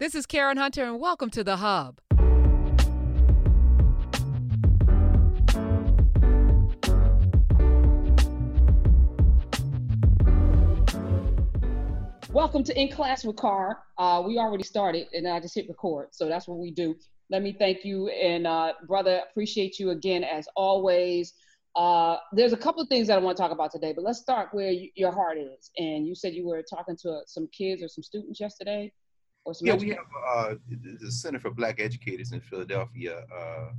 [0.00, 2.00] This is Karen Hunter, and welcome to The Hub.
[12.32, 13.84] Welcome to In Class with Carr.
[13.96, 16.96] Uh, we already started, and I just hit record, so that's what we do.
[17.30, 21.34] Let me thank you, and uh, brother, appreciate you again as always.
[21.76, 24.18] Uh, there's a couple of things that I want to talk about today, but let's
[24.18, 25.70] start where you, your heart is.
[25.78, 28.92] And you said you were talking to uh, some kids or some students yesterday,
[29.44, 29.66] or some.
[29.66, 30.54] Yeah, we have uh,
[31.00, 33.70] the Center for Black Educators in Philadelphia, uh,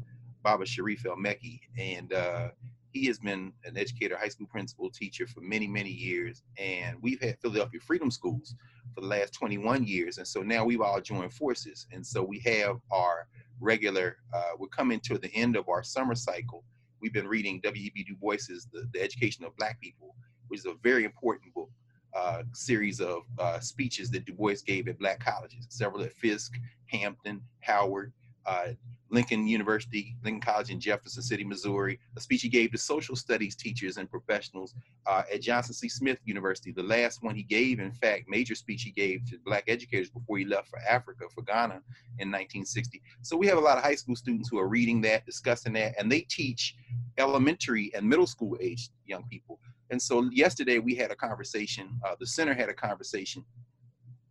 [0.43, 2.49] Baba Sharif El Mekki, and uh,
[2.95, 6.43] he has been an educator, high school principal, teacher for many, many years.
[6.57, 8.55] And we've had Philadelphia Freedom Schools
[8.93, 10.17] for the last 21 years.
[10.17, 11.87] And so now we've all joined forces.
[11.91, 13.27] And so we have our
[13.59, 16.63] regular, uh, we're coming to the end of our summer cycle.
[17.01, 18.05] We've been reading W.E.B.
[18.05, 20.15] Du Bois's the, the Education of Black People,
[20.47, 21.69] which is a very important book.
[22.15, 26.53] Uh, series of uh, speeches that Du Bois gave at black colleges, several at Fisk,
[26.85, 28.13] Hampton, Howard,
[28.45, 28.67] uh,
[29.09, 33.55] Lincoln University, Lincoln College in Jefferson City, Missouri, a speech he gave to social studies
[33.55, 34.73] teachers and professionals
[35.05, 35.87] uh, at Johnson C.
[35.87, 36.71] Smith University.
[36.71, 40.37] The last one he gave, in fact, major speech he gave to black educators before
[40.37, 41.81] he left for Africa, for Ghana
[42.19, 43.01] in 1960.
[43.21, 45.93] So we have a lot of high school students who are reading that, discussing that,
[45.97, 46.75] and they teach
[47.17, 49.59] elementary and middle school age young people.
[49.89, 53.43] And so yesterday we had a conversation, uh, the center had a conversation,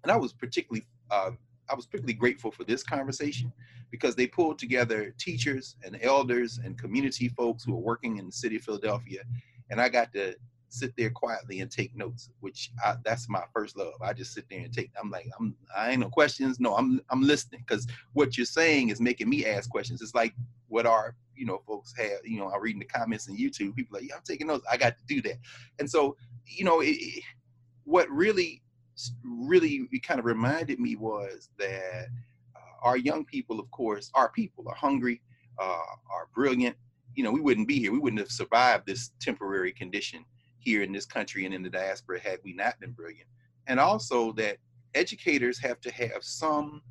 [0.03, 1.31] and I was particularly uh,
[1.69, 3.53] I was particularly grateful for this conversation
[3.91, 8.33] because they pulled together teachers and elders and community folks who are working in the
[8.33, 9.23] city of Philadelphia,
[9.71, 10.35] and I got to
[10.75, 13.95] sit there quietly and take notes, which I, that's my first love.
[14.03, 14.91] I just sit there and take.
[15.01, 16.59] I'm like, I'm I ain't no questions.
[16.59, 20.03] No, I'm I'm listening because what you're saying is making me ask questions.
[20.03, 20.35] It's like
[20.75, 22.19] what our you know folks have.
[22.25, 23.77] You know, I'm reading the comments on YouTube.
[23.77, 24.67] People like, yeah, I'm taking notes.
[24.71, 25.39] I got to do that,
[25.79, 27.23] and so you know, it,
[27.85, 28.61] what really
[29.25, 32.07] really kind of reminded me was that
[32.57, 35.21] uh, our young people, of course, our people are hungry,
[35.61, 36.77] uh, are brilliant.
[37.15, 37.93] You know, we wouldn't be here.
[37.93, 40.25] We wouldn't have survived this temporary condition
[40.59, 43.29] here in this country and in the diaspora had we not been brilliant.
[43.69, 44.57] And also that
[44.95, 46.83] educators have to have some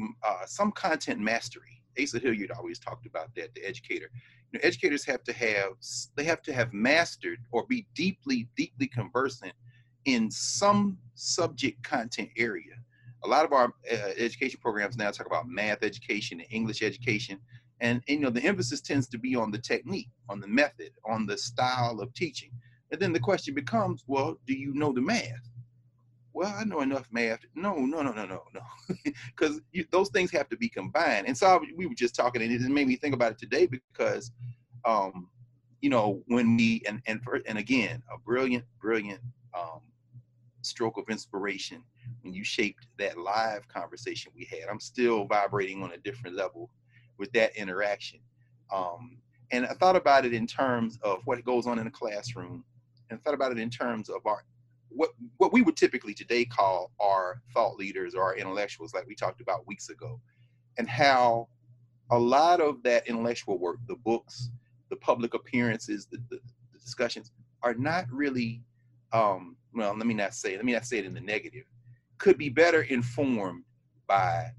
[0.00, 1.81] mm, uh, some content mastery.
[2.00, 3.54] Asa Hilliard always talked about that.
[3.54, 4.10] The educator,
[4.50, 5.72] you know, educators have to have
[6.16, 9.52] they have to have mastered or be deeply deeply conversant
[10.04, 12.74] in some subject content area.
[13.24, 17.38] A lot of our uh, education programs now talk about math education and English education,
[17.80, 20.90] and, and, you know the emphasis tends to be on the technique, on the method,
[21.08, 22.50] on the style of teaching.
[22.90, 25.51] And then the question becomes, well, do you know the math?
[26.34, 27.40] Well, I know enough math.
[27.54, 28.62] No, no, no, no, no, no,
[29.26, 29.60] because
[29.90, 31.26] those things have to be combined.
[31.26, 34.32] And so we were just talking, and it made me think about it today because,
[34.84, 35.28] um,
[35.80, 39.20] you know, when we and and and again, a brilliant, brilliant
[39.54, 39.80] um,
[40.62, 41.82] stroke of inspiration
[42.22, 44.68] when you shaped that live conversation we had.
[44.70, 46.70] I'm still vibrating on a different level
[47.18, 48.20] with that interaction.
[48.72, 49.18] Um,
[49.50, 52.64] and I thought about it in terms of what goes on in the classroom,
[53.10, 54.42] and thought about it in terms of our
[54.94, 59.14] what what we would typically today call our thought leaders or our intellectuals, like we
[59.14, 60.20] talked about weeks ago,
[60.78, 61.48] and how
[62.10, 64.50] a lot of that intellectual work, the books,
[64.90, 66.38] the public appearances, the, the,
[66.72, 67.32] the discussions,
[67.62, 68.62] are not really
[69.12, 71.64] um, well, let me not say, let me not say it in the negative,
[72.18, 73.64] could be better informed
[74.06, 74.50] by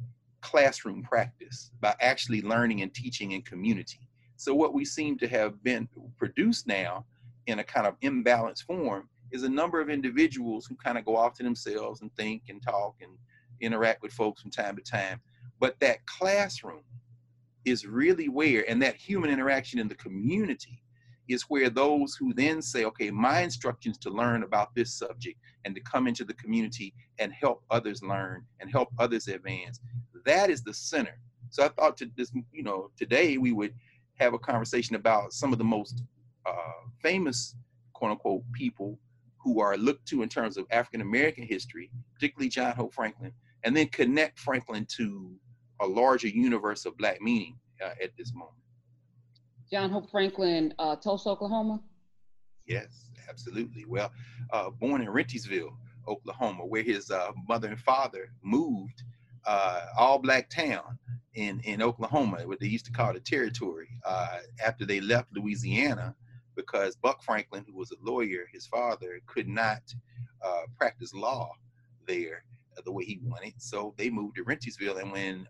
[0.42, 4.08] classroom practice, by actually learning and teaching in community.
[4.36, 7.06] So what we seem to have been produced now
[7.48, 11.18] in a kind of imbalanced form is a number of individuals who kind of go
[11.18, 13.12] off to themselves and think and talk and
[13.60, 15.20] interact with folks from time to time.
[15.60, 16.84] But that classroom
[17.66, 20.84] is really where, and that human interaction in the community
[21.30, 25.74] is where those who then say, okay, my instructions to learn about this subject and
[25.74, 29.80] to come into the community and help others learn and help others advance,
[30.26, 31.18] that is the center.
[31.50, 33.74] So I thought to this, you know, today we would
[34.16, 36.04] have a conversation about some of the most
[36.46, 36.54] uh,
[37.02, 37.56] famous,
[37.94, 39.00] quote unquote, people
[39.44, 43.32] who are looked to in terms of African American history, particularly John Hope Franklin,
[43.64, 45.36] and then connect Franklin to
[45.82, 48.56] a larger universe of Black meaning uh, at this moment.
[49.70, 51.82] John Hope Franklin, uh, Tulsa, Oklahoma?
[52.66, 53.86] Yes, absolutely.
[53.86, 54.12] Well,
[54.52, 55.76] uh, born in Rentiesville,
[56.08, 59.04] Oklahoma, where his uh, mother and father moved,
[59.46, 60.98] uh, all black town
[61.34, 66.16] in, in Oklahoma, what they used to call the territory, uh, after they left Louisiana,
[66.56, 69.82] because Buck Franklin, who was a lawyer, his father, could not
[70.44, 71.52] uh, practice law
[72.08, 72.44] there
[72.86, 73.54] the way he wanted.
[73.58, 75.00] So they moved to Rentiesville.
[75.00, 75.48] And when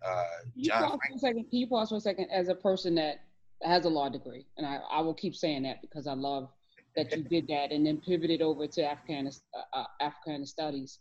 [0.57, 1.45] John Franklin.
[1.45, 3.21] Can you pause for a second as a person that
[3.61, 6.49] has a law degree, and I, I will keep saying that because I love
[6.95, 10.99] that you did that and then pivoted over to African uh, uh, African studies.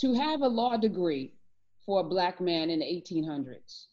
[0.00, 1.34] To have a law degree
[1.84, 3.86] for a black man in the 1800s.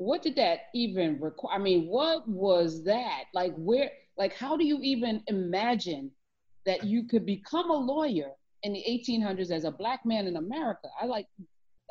[0.00, 1.56] What did that even require?
[1.56, 3.24] I mean, what was that?
[3.34, 6.10] Like, where, like, how do you even imagine
[6.64, 8.30] that you could become a lawyer
[8.62, 10.88] in the 1800s as a black man in America?
[10.98, 11.44] I like, I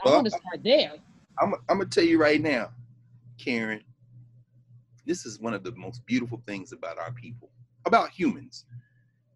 [0.05, 0.93] well, want to start there.
[1.39, 2.71] I'm, I'm going to tell you right now,
[3.37, 3.83] Karen,
[5.05, 7.51] this is one of the most beautiful things about our people,
[7.85, 8.65] about humans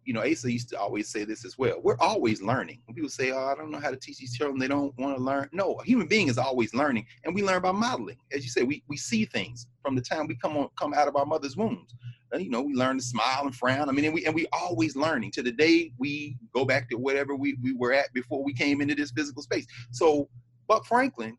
[0.04, 1.80] you know, Asa used to always say this as well.
[1.82, 2.80] We're always learning.
[2.84, 5.16] When people say, "Oh, I don't know how to teach these children," they don't want
[5.16, 5.48] to learn.
[5.52, 8.18] No, a human being is always learning, and we learn by modeling.
[8.32, 11.08] As you say, we we see things from the time we come on come out
[11.08, 11.94] of our mother's wombs.
[12.34, 13.88] Uh, you know, we learn to smile and frown.
[13.88, 16.96] I mean, and we and we always learning to the day we go back to
[16.96, 19.66] whatever we we were at before we came into this physical space.
[19.90, 20.28] So,
[20.68, 21.36] Buck Franklin,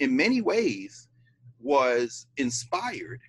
[0.00, 1.08] in many ways,
[1.60, 3.20] was inspired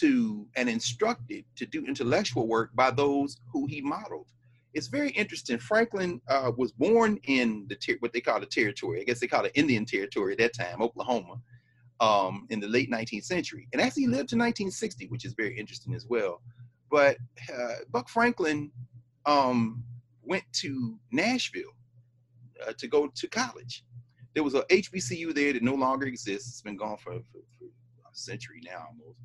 [0.00, 4.26] to and instructed to do intellectual work by those who he modeled.
[4.72, 5.58] It's very interesting.
[5.58, 9.00] Franklin uh, was born in the ter- what they call the territory.
[9.00, 11.36] I guess they called it Indian Territory at that time, Oklahoma,
[12.00, 15.94] um, in the late 19th century, and actually lived to 1960, which is very interesting
[15.94, 16.42] as well.
[16.90, 17.16] But
[17.56, 18.72] uh, Buck Franklin
[19.26, 19.84] um,
[20.22, 21.74] went to Nashville
[22.66, 23.84] uh, to go to college.
[24.34, 26.48] There was a HBCU there that no longer exists.
[26.48, 29.20] It's been gone for, for, for a century now almost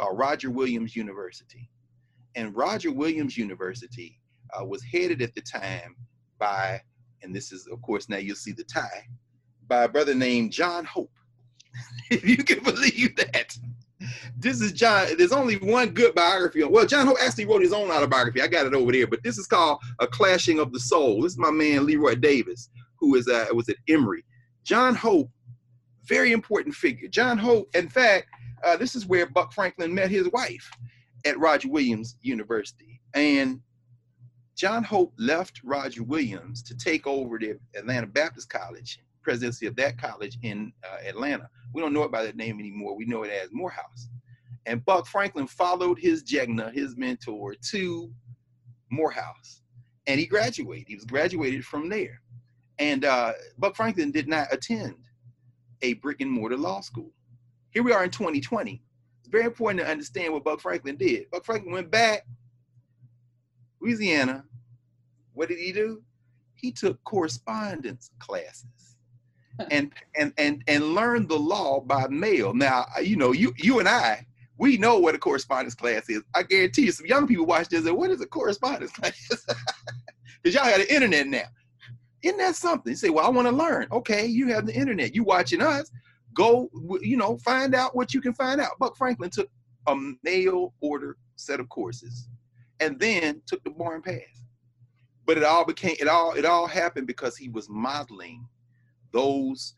[0.00, 1.68] called Roger Williams University.
[2.34, 4.18] And Roger Williams University
[4.58, 5.96] uh, was headed at the time
[6.38, 6.80] by,
[7.22, 9.06] and this is, of course, now you'll see the tie,
[9.68, 11.12] by a brother named John Hope.
[12.10, 13.56] if you can believe that.
[14.36, 15.08] This is John.
[15.18, 16.64] There's only one good biography.
[16.64, 18.40] Well, John Hope actually wrote his own autobiography.
[18.40, 21.22] I got it over there, but this is called A Clashing of the Soul.
[21.22, 24.24] This is my man Leroy Davis, who is uh, was at Emory.
[24.64, 25.28] John Hope,
[26.04, 27.08] very important figure.
[27.08, 28.26] John Hope, in fact,
[28.64, 30.70] uh, this is where Buck Franklin met his wife
[31.24, 33.00] at Roger Williams University.
[33.14, 33.60] And
[34.56, 39.98] John Hope left Roger Williams to take over the Atlanta Baptist College, presidency of that
[39.98, 41.48] college in uh, Atlanta.
[41.72, 42.96] We don't know it by that name anymore.
[42.96, 44.08] We know it as Morehouse.
[44.66, 48.12] And Buck Franklin followed his Jegna, his mentor, to
[48.90, 49.62] Morehouse.
[50.06, 50.88] And he graduated.
[50.88, 52.20] He was graduated from there.
[52.78, 54.96] And uh, Buck Franklin did not attend
[55.82, 57.12] a brick and mortar law school.
[57.70, 58.82] Here we are in 2020.
[59.20, 61.30] It's very important to understand what Buck Franklin did.
[61.30, 62.26] Buck Franklin went back,
[63.80, 64.44] Louisiana.
[65.34, 66.02] What did he do?
[66.54, 68.96] He took correspondence classes
[69.70, 72.52] and and and and learned the law by mail.
[72.52, 74.26] Now, uh, you know, you you and I,
[74.58, 76.22] we know what a correspondence class is.
[76.34, 79.46] I guarantee you, some young people watch this and what is a correspondence class?
[80.42, 81.44] Because y'all got the internet now.
[82.22, 82.90] Isn't that something?
[82.90, 83.88] You say, well, I want to learn.
[83.92, 85.14] Okay, you have the internet.
[85.14, 85.90] You watching us
[86.34, 86.68] go,
[87.00, 88.78] you know, find out what you can find out.
[88.78, 89.48] Buck Franklin took
[89.86, 92.28] a mail order set of courses
[92.80, 94.42] and then took the bar and pass.
[95.26, 98.46] But it all became it all it all happened because he was modeling
[99.12, 99.74] those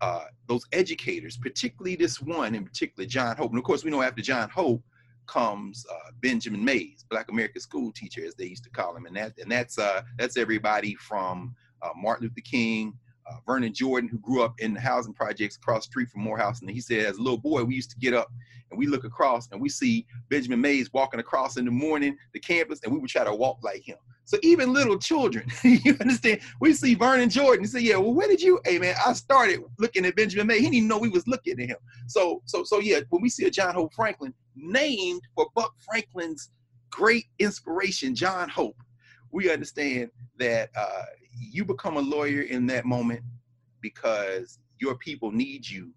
[0.00, 3.50] uh, those educators, particularly this one in particular, John Hope.
[3.50, 4.82] And of course, we know after John Hope
[5.26, 9.16] comes uh, Benjamin Mays, Black American school teacher, as they used to call him, and
[9.16, 12.94] that and that's uh, that's everybody from uh, Martin Luther King
[13.28, 16.60] uh, Vernon Jordan, who grew up in the housing projects across the street from Morehouse.
[16.60, 18.28] And he said, as a little boy, we used to get up
[18.70, 22.40] and we look across and we see Benjamin Mays walking across in the morning, the
[22.40, 23.96] campus, and we would try to walk like him.
[24.24, 28.28] So even little children, you understand, we see Vernon Jordan and say, yeah, well, where
[28.28, 30.60] did you, hey man, I started looking at Benjamin Mays.
[30.60, 31.78] He didn't know we was looking at him.
[32.08, 36.50] So, so, so yeah, when we see a John Hope Franklin named for Buck Franklin's
[36.90, 38.76] great inspiration, John Hope,
[39.30, 41.04] we understand that uh,
[41.38, 43.20] you become a lawyer in that moment
[43.80, 45.90] because your people need you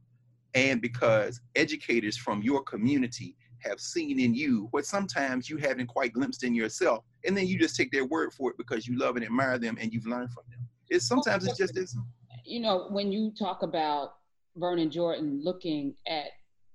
[0.53, 6.13] and because educators from your community have seen in you what sometimes you haven't quite
[6.13, 7.03] glimpsed in yourself.
[7.25, 9.77] And then you just take their word for it because you love and admire them
[9.79, 10.67] and you've learned from them.
[10.89, 11.95] It's sometimes it's just this
[12.45, 14.15] you know when you talk about
[14.55, 16.25] vernon jordan looking at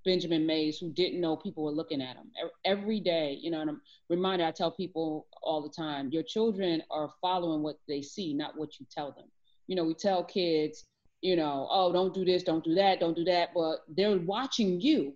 [0.07, 2.31] benjamin mays who didn't know people were looking at him
[2.65, 6.83] every day you know and i'm reminded i tell people all the time your children
[6.91, 9.27] are following what they see not what you tell them
[9.67, 10.87] you know we tell kids
[11.27, 13.51] you know, oh, don't do this, don't do that, don't do that.
[13.55, 15.15] But they're watching you.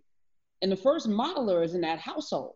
[0.62, 2.54] And the first modeler is in that household.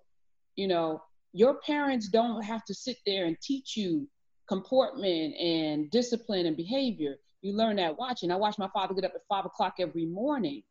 [0.57, 4.09] You know, your parents don't have to sit there and teach you
[4.49, 7.17] comportment and discipline and behavior.
[7.43, 8.31] You learn that watching.
[8.31, 10.63] I watched my father get up at five o'clock every morning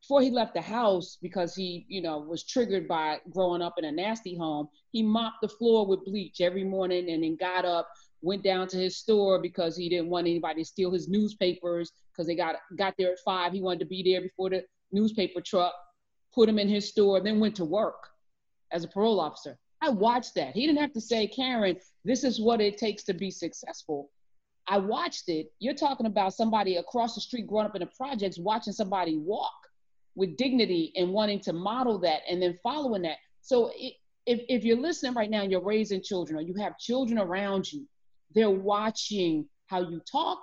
[0.00, 3.84] before he left the house because he, you know, was triggered by growing up in
[3.84, 4.68] a nasty home.
[4.92, 7.88] He mopped the floor with bleach every morning and then got up,
[8.22, 12.26] went down to his store because he didn't want anybody to steal his newspapers because
[12.26, 13.52] they got got there at five.
[13.52, 15.74] He wanted to be there before the newspaper truck
[16.34, 18.08] put him in his store, then went to work
[18.70, 19.58] as a parole officer.
[19.82, 20.54] I watched that.
[20.54, 24.10] He didn't have to say, Karen, this is what it takes to be successful.
[24.68, 25.52] I watched it.
[25.58, 29.52] You're talking about somebody across the street growing up in the projects, watching somebody walk
[30.14, 33.16] with dignity and wanting to model that and then following that.
[33.42, 33.94] So it,
[34.26, 37.72] if, if you're listening right now and you're raising children or you have children around
[37.72, 37.86] you,
[38.34, 40.38] they're watching how you talk,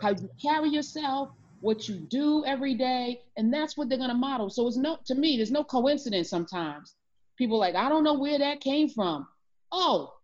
[0.00, 1.30] how you carry yourself,
[1.60, 4.50] what you do every day, and that's what they're gonna model.
[4.50, 6.94] So it's no to me, there's no coincidence sometimes.
[7.36, 9.26] People like, I don't know where that came from.
[9.70, 10.14] Oh,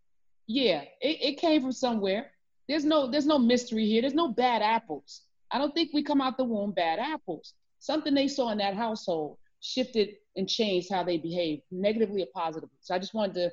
[0.47, 2.31] yeah, it, it came from somewhere.
[2.69, 4.03] There's no there's no mystery here.
[4.03, 5.23] There's no bad apples.
[5.51, 7.55] I don't think we come out the womb bad apples.
[7.85, 12.79] Something they saw in that household shifted and changed how they behave, negatively or positively.
[12.81, 13.51] So I just wanted to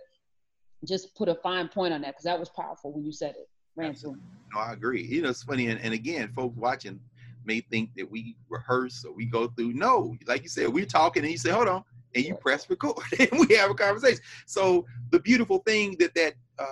[0.87, 3.49] just put a fine point on that because that was powerful when you said it.
[3.75, 4.15] Ran through.
[4.53, 5.03] No, I agree.
[5.03, 6.97] You know, it's funny, and, and again, folks watching
[7.43, 9.73] may think that we rehearse or we go through.
[9.73, 11.83] No, like you said, we're talking, and you say, "Hold on,"
[12.15, 14.21] and you press record, and we have a conversation.
[14.45, 16.65] So the beautiful thing that that uh,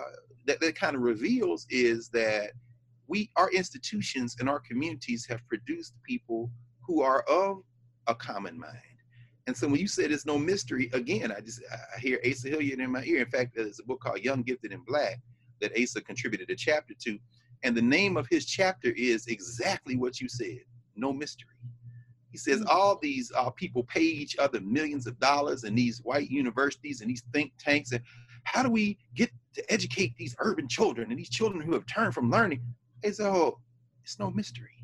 [0.45, 2.51] that, that kind of reveals is that
[3.07, 6.49] we, our institutions and our communities, have produced people
[6.89, 7.61] who are of
[8.07, 8.73] a common mind.
[9.45, 12.79] And so when you said there's no mystery, again, I just I hear Asa Hilliard
[12.79, 13.21] in my ear.
[13.21, 15.19] In fact, there's a book called Young, Gifted, and Black
[15.61, 17.19] that Asa contributed a chapter to.
[17.61, 20.61] And the name of his chapter is exactly what you said
[20.95, 21.47] no mystery.
[22.31, 22.67] He says mm.
[22.67, 27.09] all these uh, people pay each other millions of dollars in these white universities and
[27.09, 27.91] these think tanks.
[27.91, 28.01] And
[28.45, 32.15] how do we get to educate these urban children and these children who have turned
[32.15, 32.61] from learning?
[33.03, 33.59] Said, oh,
[34.03, 34.83] it's no mystery.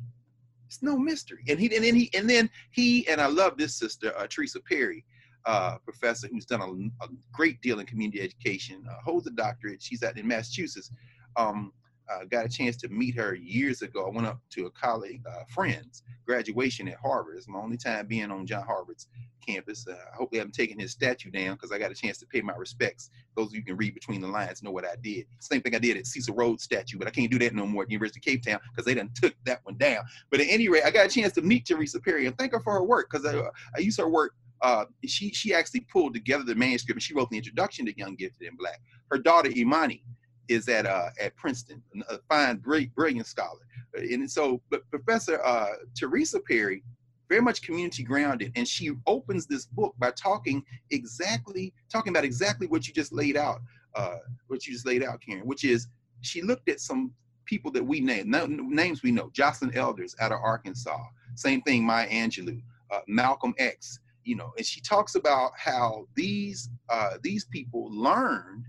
[0.66, 1.44] It's no mystery.
[1.48, 4.60] And he and then he and then he and I love this sister, uh, Teresa
[4.60, 5.04] Perry,
[5.44, 9.82] uh, professor who's done a, a, great deal in community education, uh, holds a doctorate.
[9.82, 10.90] She's at in Massachusetts.
[11.36, 11.72] Um,
[12.08, 14.06] uh, got a chance to meet her years ago.
[14.06, 17.36] I went up to a colleague, uh, friend's graduation at Harvard.
[17.36, 19.08] It's my only time being on John Harvard's
[19.46, 19.86] campus.
[19.88, 22.26] Uh, I hope they haven't taken his statue down because I got a chance to
[22.26, 23.10] pay my respects.
[23.36, 25.26] Those of you can read between the lines know what I did.
[25.40, 27.84] Same thing I did at Cecil Rhodes statue, but I can't do that no more
[27.84, 30.04] at University of Cape Town because they done took that one down.
[30.30, 32.60] But at any rate, I got a chance to meet Teresa Perry and thank her
[32.60, 33.38] for her work because I,
[33.76, 34.32] I used her work
[34.62, 38.14] uh, she she actually pulled together the manuscript and she wrote the introduction to Young
[38.14, 38.80] Gifted and Black.
[39.10, 40.02] Her daughter Imani
[40.48, 43.60] is at uh, at Princeton, a fine, brilliant, brilliant scholar.
[43.94, 46.82] And so, but Professor uh, Teresa Perry,
[47.28, 52.66] very much community grounded, and she opens this book by talking exactly, talking about exactly
[52.66, 53.60] what you just laid out,
[53.94, 55.88] uh, what you just laid out, Karen, which is
[56.20, 57.12] she looked at some
[57.46, 62.08] people that we name, names we know, Joycelyn Elders out of Arkansas, same thing, Maya
[62.08, 62.60] Angelou,
[62.90, 68.64] uh, Malcolm X, you know, and she talks about how these uh, these people learned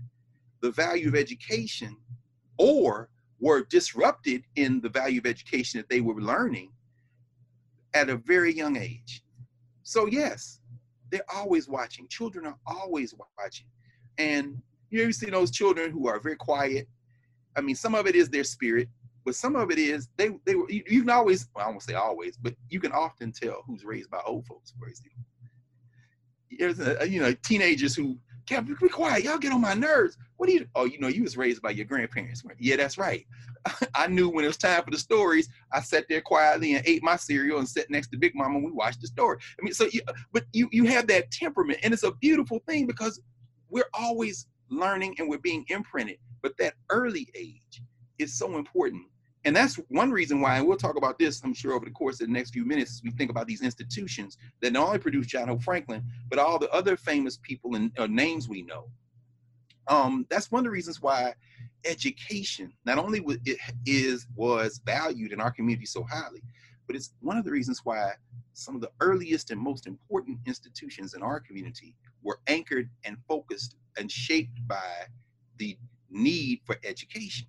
[0.60, 1.96] the value of education
[2.58, 3.08] or
[3.40, 6.70] were disrupted in the value of education that they were learning
[7.94, 9.22] at a very young age.
[9.82, 10.60] So, yes,
[11.10, 12.08] they're always watching.
[12.08, 13.66] Children are always watching.
[14.18, 14.60] And
[14.90, 16.88] you ever see those children who are very quiet?
[17.56, 18.88] I mean, some of it is their spirit,
[19.24, 21.82] but some of it is they they were you, you can always well, I won't
[21.82, 24.88] say always, but you can often tell who's raised by old folks, for.
[26.58, 28.16] There's a, you know teenagers who
[28.48, 29.24] Kevin, be quiet.
[29.24, 30.16] Y'all get on my nerves.
[30.38, 30.66] What do you?
[30.74, 32.42] Oh, you know, you was raised by your grandparents.
[32.58, 33.26] Yeah, that's right.
[33.94, 35.50] I knew when it was time for the stories.
[35.70, 38.54] I sat there quietly and ate my cereal and sat next to Big Mama.
[38.56, 39.36] and We watched the story.
[39.60, 40.00] I mean, so you,
[40.32, 43.20] but you you have that temperament, and it's a beautiful thing because
[43.68, 46.16] we're always learning and we're being imprinted.
[46.40, 47.82] But that early age
[48.18, 49.04] is so important
[49.48, 52.20] and that's one reason why, and we'll talk about this, I'm sure, over the course
[52.20, 55.26] of the next few minutes, as we think about these institutions that not only produce
[55.26, 58.90] John Hope Franklin, but all the other famous people and uh, names we know.
[59.86, 61.32] Um, that's one of the reasons why
[61.86, 66.42] education not only was, it is was valued in our community so highly,
[66.86, 68.12] but it's one of the reasons why
[68.52, 73.76] some of the earliest and most important institutions in our community were anchored and focused
[73.96, 75.06] and shaped by
[75.56, 75.78] the
[76.10, 77.46] need for education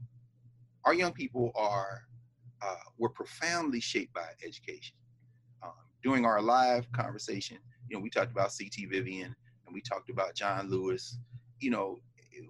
[0.85, 2.03] our young people are
[2.61, 4.95] uh, were profoundly shaped by education.
[5.63, 5.71] Um,
[6.03, 7.57] during our live conversation,
[7.89, 8.85] you know, we talked about C.T.
[8.85, 11.17] Vivian and we talked about John Lewis.
[11.59, 11.99] You know,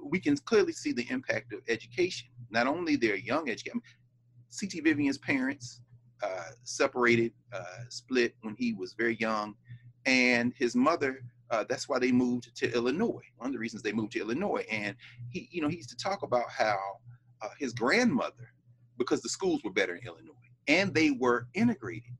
[0.03, 2.29] we can clearly see the impact of education.
[2.49, 3.81] Not only their young education.
[4.49, 4.81] C.T.
[4.81, 5.81] Vivian's parents
[6.23, 9.55] uh, separated, uh, split when he was very young,
[10.05, 11.21] and his mother.
[11.51, 13.23] Uh, that's why they moved to Illinois.
[13.37, 14.95] One of the reasons they moved to Illinois, and
[15.29, 16.77] he, you know, he used to talk about how
[17.41, 18.53] uh, his grandmother
[18.97, 20.33] because the schools were better in Illinois
[20.67, 22.13] and they were integrated.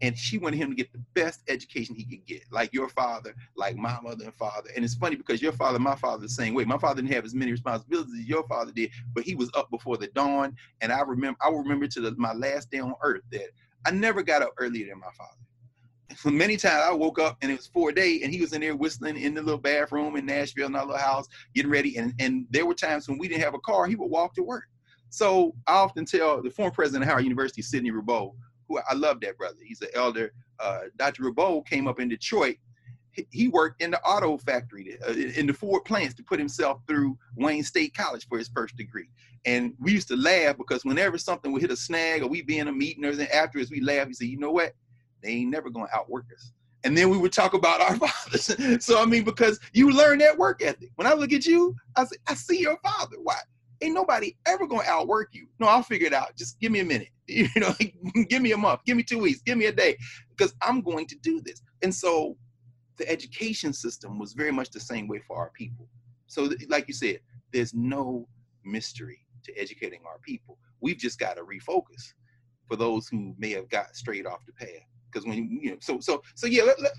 [0.00, 3.36] And she wanted him to get the best education he could get, like your father,
[3.54, 4.68] like my mother and father.
[4.74, 6.64] And it's funny because your father, my father, the same way.
[6.64, 9.70] My father didn't have as many responsibilities as your father did, but he was up
[9.70, 10.56] before the dawn.
[10.80, 13.50] And I remember, I will remember to the, my last day on earth that
[13.86, 15.38] I never got up earlier than my father.
[16.24, 18.76] Many times I woke up and it was four day and he was in there
[18.76, 21.96] whistling in the little bathroom in Nashville in our little house, getting ready.
[21.96, 24.42] And, and there were times when we didn't have a car, he would walk to
[24.42, 24.64] work.
[25.10, 28.34] So I often tell the former president of Howard University, Sidney Ribeau,
[28.68, 29.58] who I love that brother.
[29.64, 30.32] He's an elder.
[30.58, 31.24] Uh, Dr.
[31.24, 32.56] Ribeau came up in Detroit
[33.30, 37.18] he worked in the auto factory, uh, in the Ford plants to put himself through
[37.36, 39.08] Wayne State College for his first degree.
[39.44, 42.58] And we used to laugh because whenever something would hit a snag or we'd be
[42.58, 44.06] in a meeting or anything afterwards, we laugh.
[44.06, 44.74] We say, you know what?
[45.22, 46.52] They ain't never to outwork us.
[46.84, 48.84] And then we would talk about our fathers.
[48.84, 50.90] so, I mean, because you learn that work ethic.
[50.96, 53.16] When I look at you, I say, I see your father.
[53.22, 53.36] Why?
[53.80, 55.46] Ain't nobody ever to outwork you.
[55.58, 56.36] No, I'll figure it out.
[56.36, 57.08] Just give me a minute.
[57.28, 57.72] You know,
[58.28, 59.96] give me a month, give me two weeks, give me a day,
[60.36, 61.62] because I'm going to do this.
[61.80, 62.36] And so
[62.98, 65.88] the education system was very much the same way for our people.
[66.26, 67.20] So, like you said,
[67.52, 68.28] there's no
[68.64, 70.58] mystery to educating our people.
[70.80, 72.12] We've just got to refocus
[72.68, 74.86] for those who may have got straight off the path.
[75.12, 76.92] Because when you know, so so so yeah, let, let,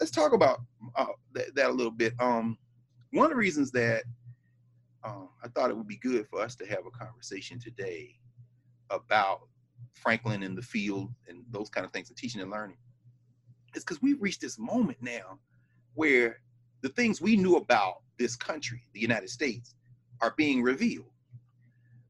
[0.00, 0.60] us talk about
[0.96, 2.14] uh, that, that, a little bit.
[2.20, 2.56] Um,
[3.12, 4.04] one of the reasons that
[5.04, 8.14] um, I thought it would be good for us to have a conversation today
[8.90, 9.40] about
[9.94, 12.76] Franklin in the field and those kind of things and teaching and learning
[13.74, 15.38] is because we've reached this moment now
[15.94, 16.40] where
[16.82, 19.74] the things we knew about this country, the United States,
[20.20, 21.10] are being revealed.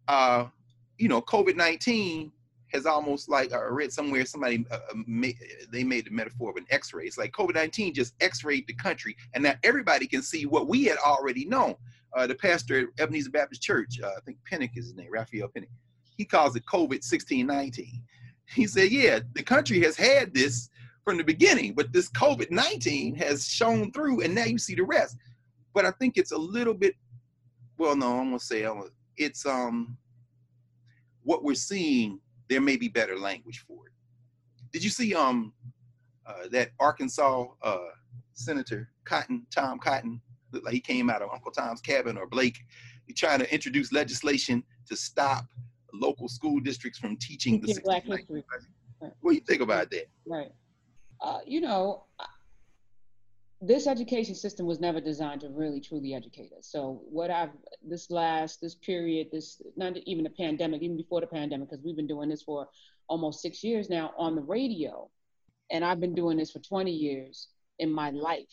[0.08, 0.46] Uh,
[0.98, 2.32] you know, COVID 19
[2.72, 5.36] has almost like I read somewhere somebody uh, uh made,
[5.72, 7.06] they made the metaphor of an X-ray.
[7.06, 10.84] It's like COVID nineteen just X-rayed the country, and now everybody can see what we
[10.84, 11.74] had already known.
[12.16, 15.48] Uh, the pastor at Ebenezer Baptist Church, uh, I think Pinnock is his name, Raphael
[15.48, 15.70] Pinnock.
[16.16, 18.02] He calls it COVID sixteen nineteen.
[18.46, 20.70] He said, "Yeah, the country has had this
[21.04, 24.84] from the beginning, but this COVID 19 has shown through, and now you see the
[24.84, 25.16] rest.
[25.74, 26.94] But I think it's a little bit,
[27.78, 28.66] well, no, I'm gonna say
[29.16, 29.96] it's um
[31.22, 32.20] what we're seeing.
[32.50, 33.92] There may be better language for it.
[34.72, 35.54] Did you see um
[36.26, 37.78] uh, that Arkansas uh,
[38.34, 40.20] Senator Cotton, Tom Cotton,
[40.52, 42.58] looked like he came out of Uncle Tom's Cabin or Blake.
[43.06, 45.44] He's trying to introduce legislation to stop
[45.94, 48.44] local school districts from teaching the Black history.
[48.98, 50.08] What do you think about that?
[50.26, 50.52] Right.
[51.20, 52.04] Uh, you know,
[53.60, 56.66] this education system was never designed to really truly educate us.
[56.66, 57.50] So what I've
[57.86, 61.96] this last this period, this not even the pandemic, even before the pandemic, because we've
[61.96, 62.68] been doing this for
[63.08, 65.10] almost six years now on the radio,
[65.70, 68.52] and I've been doing this for 20 years in my life.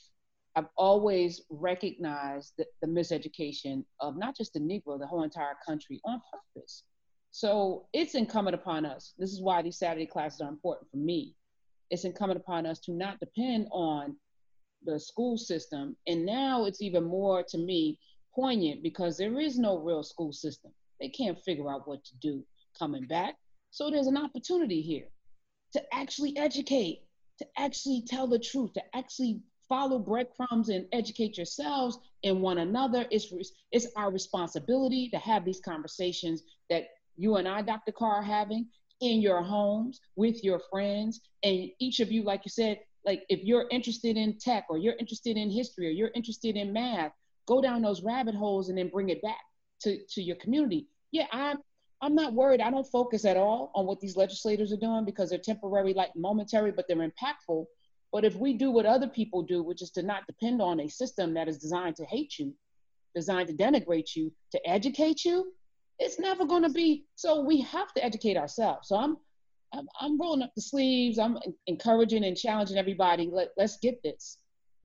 [0.56, 6.02] I've always recognized the, the miseducation of not just the Negro, the whole entire country
[6.04, 6.84] on purpose.
[7.32, 9.14] So it's incumbent upon us.
[9.20, 11.36] This is why these Saturday classes are important for me
[11.90, 14.16] it's incumbent upon us to not depend on
[14.88, 15.96] the school system.
[16.08, 18.00] And now it's even more to me
[18.34, 20.72] poignant because there is no real school system.
[21.00, 22.44] They can't figure out what to do
[22.80, 23.36] coming back.
[23.70, 25.10] So there's an opportunity here
[25.74, 27.04] to actually educate,
[27.40, 33.06] to actually tell the truth, to actually follow breadcrumbs and educate yourselves and one another.
[33.12, 33.32] It's,
[33.72, 36.86] it's our responsibility to have these conversations that
[37.18, 37.92] you and I, Dr.
[37.92, 38.68] Carr, are having
[39.02, 43.44] in your homes with your friends and each of you like you said like if
[43.44, 47.12] you're interested in tech or you're interested in history or you're interested in math
[47.48, 49.40] go down those rabbit holes and then bring it back
[49.82, 50.88] to, to your community.
[51.12, 51.58] Yeah i'm
[52.02, 52.62] i'm not worried.
[52.62, 56.12] I don't focus at all on what these legislators are doing because they're temporary like
[56.16, 57.66] momentary but they're impactful.
[58.12, 60.90] But if we do what other people do which is to not depend on a
[60.90, 62.54] system that is designed to hate you
[63.16, 65.52] designed to denigrate you to educate you
[66.00, 68.90] it's never going to be so we have to educate ourselves.
[68.90, 69.18] So i'm
[69.74, 71.20] i'm, I'm rolling up the sleeves.
[71.20, 74.38] I'm encouraging and challenging everybody Let, let's get this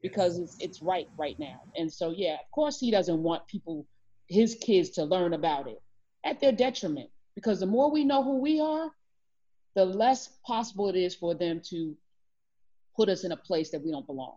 [0.03, 1.61] because it's, it's right right now.
[1.77, 3.87] And so yeah of course he doesn't want people
[4.29, 5.81] his kids to learn about it
[6.25, 8.91] at their detriment because the more we know who we are
[9.75, 11.97] the less possible it is for them to
[12.95, 14.37] put us in a place that we don't belong.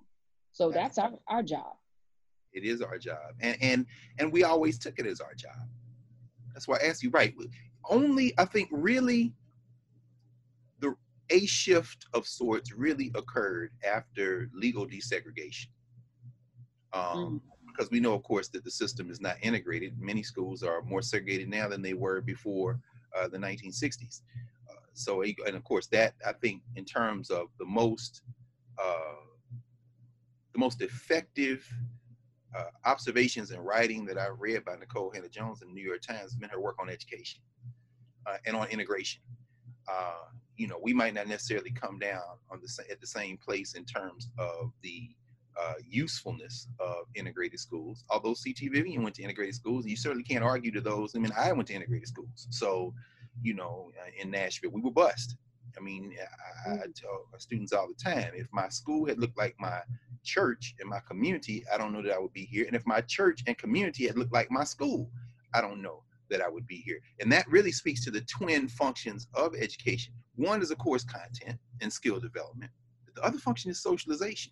[0.53, 1.75] So that's, that's our, our job.
[2.53, 3.34] It is our job.
[3.41, 3.86] And and
[4.17, 5.67] and we always took it as our job.
[6.53, 7.36] That's why I asked you, right?
[7.89, 9.34] Only I think really
[11.29, 15.67] a shift of sorts really occurred after legal desegregation.
[16.93, 17.41] Um, mm.
[17.67, 19.99] Because we know, of course, that the system is not integrated.
[19.99, 22.79] Many schools are more segregated now than they were before
[23.17, 24.21] uh, the 1960s.
[24.69, 28.21] Uh, so, and of course, that I think, in terms of the most
[28.81, 29.15] uh,
[30.53, 31.67] the most effective
[32.57, 36.01] uh, observations and writing that I read by Nikole Hannah Jones in the New York
[36.01, 37.41] Times has been her work on education
[38.25, 39.21] uh, and on integration.
[39.91, 40.26] Uh,
[40.58, 43.86] you know, we might not necessarily come down on the at the same place in
[43.86, 45.10] terms of the
[45.62, 48.04] uh, usefulness of integrated schools.
[48.10, 51.15] Although CT Vivian went to integrated schools, you certainly can't argue to those.
[51.15, 52.93] I mean, I went to integrated schools, so
[53.41, 55.36] you know, uh, in Nashville, we were bust.
[55.78, 56.15] I mean,
[56.65, 56.95] I, I mm.
[56.95, 59.82] tell students all the time, if my school had looked like my
[60.24, 62.65] church and my community, I don't know that I would be here.
[62.65, 65.10] And if my church and community had looked like my school,
[65.54, 66.99] I don't know that I would be here.
[67.19, 70.13] And that really speaks to the twin functions of education.
[70.35, 72.71] One is, of course, content and skill development.
[73.15, 74.51] The other function is socialization.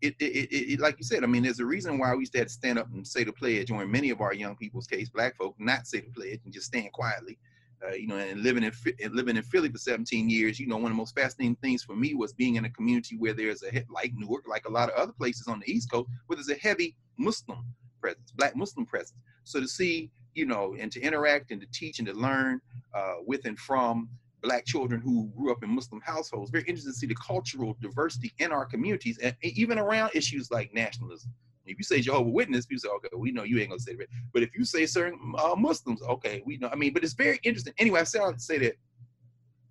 [0.00, 2.32] It, it, it, it, like you said, I mean, there's a reason why we used
[2.32, 4.56] to have to stand up and say the pledge, or in many of our young
[4.56, 7.38] people's case, black folk, not say the pledge and just stand quietly.
[7.84, 8.72] Uh, you know, and living in
[9.12, 11.94] living in Philly for 17 years, you know, one of the most fascinating things for
[11.94, 14.94] me was being in a community where there's a like Newark, like a lot of
[14.94, 17.64] other places on the East Coast, where there's a heavy Muslim
[18.00, 19.20] presence, Black Muslim presence.
[19.44, 22.60] So to see, you know, and to interact and to teach and to learn
[22.94, 24.08] uh, with and from
[24.42, 26.50] black children who grew up in Muslim households.
[26.50, 30.72] Very interesting to see the cultural diversity in our communities and even around issues like
[30.74, 31.32] nationalism.
[31.66, 34.08] If you say Jehovah Witness, people say, okay, we know you ain't gonna say that.
[34.34, 36.68] But if you say certain uh, Muslims, okay, we know.
[36.70, 37.72] I mean, but it's very interesting.
[37.78, 38.74] Anyway, I say, I say that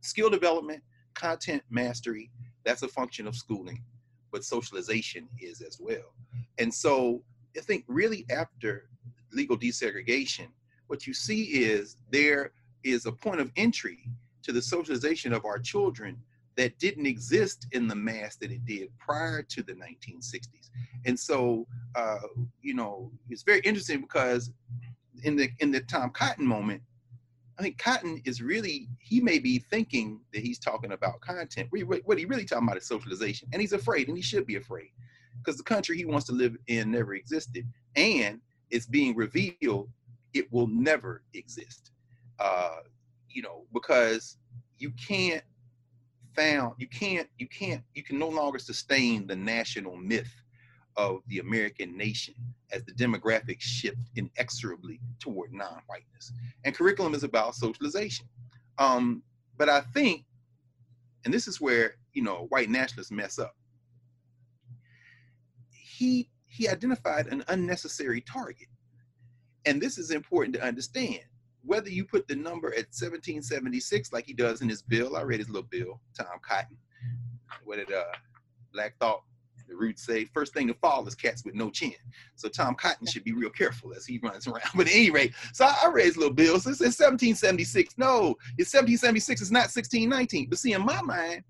[0.02, 0.82] skill development,
[1.14, 2.32] content mastery,
[2.66, 3.84] that's a function of schooling,
[4.32, 6.16] but socialization is as well.
[6.58, 7.22] And so
[7.56, 8.90] I think really after
[9.34, 10.48] legal desegregation,
[10.88, 12.52] what you see is there
[12.84, 14.10] is a point of entry
[14.44, 16.18] to the socialization of our children
[16.56, 20.70] that didn't exist in the mass that it did prior to the 1960s.
[21.06, 21.66] And so,
[21.96, 22.20] uh,
[22.62, 24.52] you know, it's very interesting because
[25.24, 26.82] in the in the Tom Cotton moment,
[27.58, 31.70] I think Cotton is really he may be thinking that he's talking about content.
[31.72, 34.90] What he really talking about is socialization, and he's afraid, and he should be afraid,
[35.40, 37.66] because the country he wants to live in never existed,
[37.96, 39.90] and it's being revealed
[40.34, 41.92] it will never exist.
[42.40, 42.78] Uh,
[43.30, 44.38] you know, because
[44.78, 45.44] you can't
[46.36, 50.34] found you can't you can't you can no longer sustain the national myth
[50.96, 52.34] of the American nation
[52.72, 56.34] as the demographics shift inexorably toward non-whiteness.
[56.66, 58.28] And curriculum is about socialization.
[58.78, 59.24] Um,
[59.58, 60.26] but I think,
[61.26, 63.56] and this is where you know white nationalists mess up.
[65.72, 68.68] He he identified an unnecessary target.
[69.66, 71.22] And this is important to understand
[71.66, 75.40] whether you put the number at 1776 like he does in his bill, I read
[75.40, 76.78] his little bill, Tom Cotton.
[77.64, 78.04] What did uh,
[78.72, 79.24] Black Thought,
[79.68, 80.26] the roots say?
[80.26, 81.94] First thing to fall is cats with no chin.
[82.36, 84.62] So Tom Cotton should be real careful as he runs around.
[84.76, 86.60] But at any rate, so I, read his little bill.
[86.60, 87.96] So it says 1776.
[87.98, 89.42] No, it's 1776.
[89.42, 90.50] It's not 1619.
[90.50, 91.44] But see, in my mind,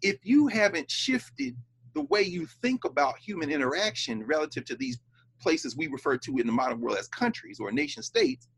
[0.00, 1.54] if you haven't shifted
[1.94, 4.98] the way you think about human interaction relative to these
[5.40, 8.48] places we refer to in the modern world as countries or nation states,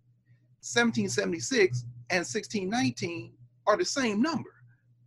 [0.61, 3.33] 1776 and 1619
[3.67, 4.51] are the same number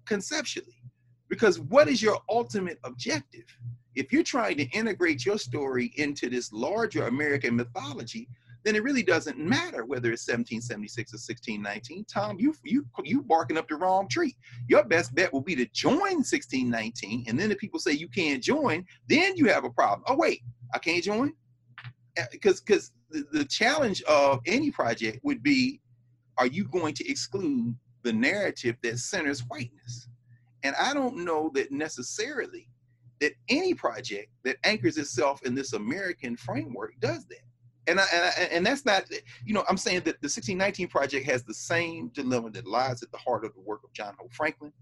[0.06, 0.82] conceptually.
[1.30, 3.46] Because what is your ultimate objective?
[3.96, 8.30] If you're trying to integrate your story into this larger American mythology,
[8.68, 12.06] then it really doesn't matter whether it's 1776 or 1619.
[12.06, 14.36] Tom, you you you barking up the wrong tree.
[14.68, 18.44] Your best bet will be to join 1619, and then if people say you can't
[18.44, 20.04] join, then you have a problem.
[20.08, 20.42] Oh wait,
[20.74, 21.34] I can't join
[22.18, 25.80] uh, because because the, the challenge of any project would be
[26.38, 30.10] are you going to exclude the narrative that centers whiteness
[30.64, 32.68] and i don't know that necessarily
[33.20, 37.47] that any project that anchors itself in this american framework does that
[37.88, 39.06] and I, and, I, and that's not
[39.46, 43.12] you know i'm saying that the 1619 project has the same dilemma that lies at
[43.12, 44.74] the heart of the work of john hope franklin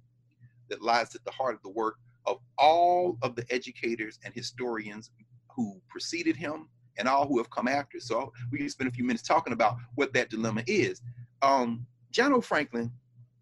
[0.69, 5.11] that lies at the heart of the work of all of the educators and historians
[5.55, 7.99] who preceded him and all who have come after.
[7.99, 11.01] So we can spend a few minutes talking about what that dilemma is.
[11.41, 12.91] Um, John Hope Franklin,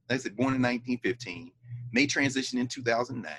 [0.09, 1.51] like I said, born in 1915,
[1.91, 3.31] may transition in 2009.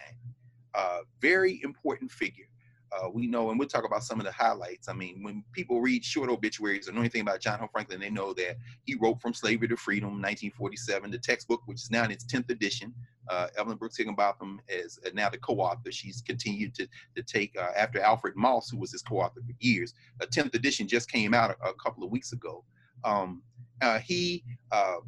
[0.75, 2.47] Uh, very important figure.
[2.95, 4.89] Uh, we know, and we'll talk about some of the highlights.
[4.89, 8.11] I mean, when people read short obituaries or know anything about John Hope Franklin, they
[8.11, 12.11] know that he wrote From Slavery to Freedom, 1947, the textbook, which is now in
[12.11, 12.95] its 10th edition.
[13.29, 15.91] Uh, Evelyn Brooks Higginbotham is uh, now the co-author.
[15.91, 19.95] She's continued to, to take, uh, after Alfred Moss, who was his co-author for years,
[20.21, 22.65] a 10th edition just came out a, a couple of weeks ago.
[23.03, 23.43] Um,
[23.83, 24.99] uh, he, uh,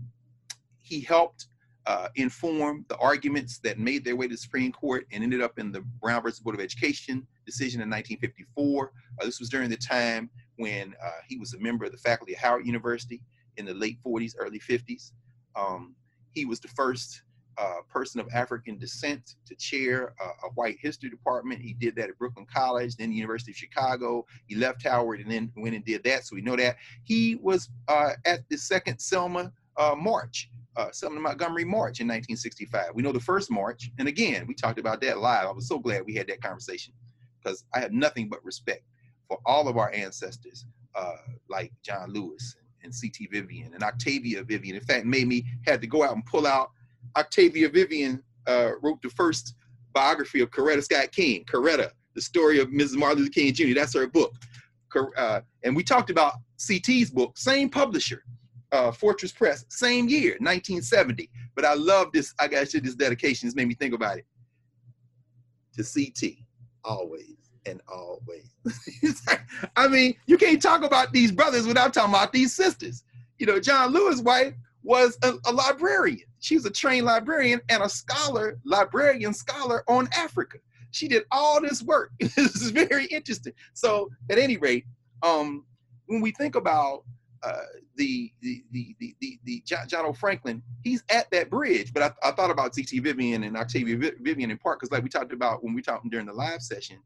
[0.78, 1.46] he helped
[1.86, 5.58] uh, inform the arguments that made their way to the Supreme Court and ended up
[5.58, 8.92] in the Brown versus Board of Education decision in 1954.
[9.20, 12.34] Uh, this was during the time when uh, he was a member of the faculty
[12.34, 13.22] at Howard University
[13.56, 15.12] in the late 40s, early 50s.
[15.54, 15.94] Um,
[16.32, 17.22] he was the first
[17.58, 21.62] uh, person of African descent to chair a, a, white history department.
[21.62, 24.26] He did that at Brooklyn College, then the University of Chicago.
[24.46, 26.26] He left Howard and then went and did that.
[26.26, 26.76] So we know that.
[27.04, 32.88] He was uh, at the second Selma uh, March uh, Selma Montgomery March in 1965.
[32.94, 35.46] We know the first March, and again, we talked about that live.
[35.46, 36.92] I was so glad we had that conversation
[37.46, 38.82] because I have nothing but respect
[39.28, 41.16] for all of our ancestors, uh,
[41.48, 43.28] like John Lewis and C.T.
[43.30, 44.76] Vivian and Octavia Vivian.
[44.76, 46.70] In fact, made me had to go out and pull out
[47.16, 49.54] Octavia Vivian uh, wrote the first
[49.92, 51.44] biography of Coretta Scott King.
[51.44, 52.96] Coretta, the story of Mrs.
[52.96, 53.74] Martin Luther King Jr.
[53.74, 54.34] That's her book.
[55.16, 58.22] Uh, and we talked about CT's book, same publisher
[58.72, 61.30] uh, Fortress Press, same year, 1970.
[61.54, 62.34] But I love this.
[62.38, 63.46] I got this dedication.
[63.46, 64.26] This made me think about it.
[65.76, 66.45] To CT,
[66.86, 67.34] always
[67.66, 68.50] and always.
[69.76, 73.04] I mean, you can't talk about these brothers without talking about these sisters.
[73.38, 76.26] You know, John Lewis' wife was a, a librarian.
[76.40, 80.58] She was a trained librarian and a scholar, librarian scholar on Africa.
[80.92, 82.12] She did all this work.
[82.20, 83.52] this is very interesting.
[83.74, 84.84] So, at any rate,
[85.22, 85.64] um,
[86.06, 87.02] when we think about
[87.42, 87.62] uh,
[87.96, 91.92] the, the, the, the, the, the John, Hope Franklin, he's at that bridge.
[91.92, 92.98] But I, I thought about C.T.
[93.00, 96.26] Vivian and Octavia Vivian in part because, like we talked about when we talked during
[96.26, 96.98] the live session,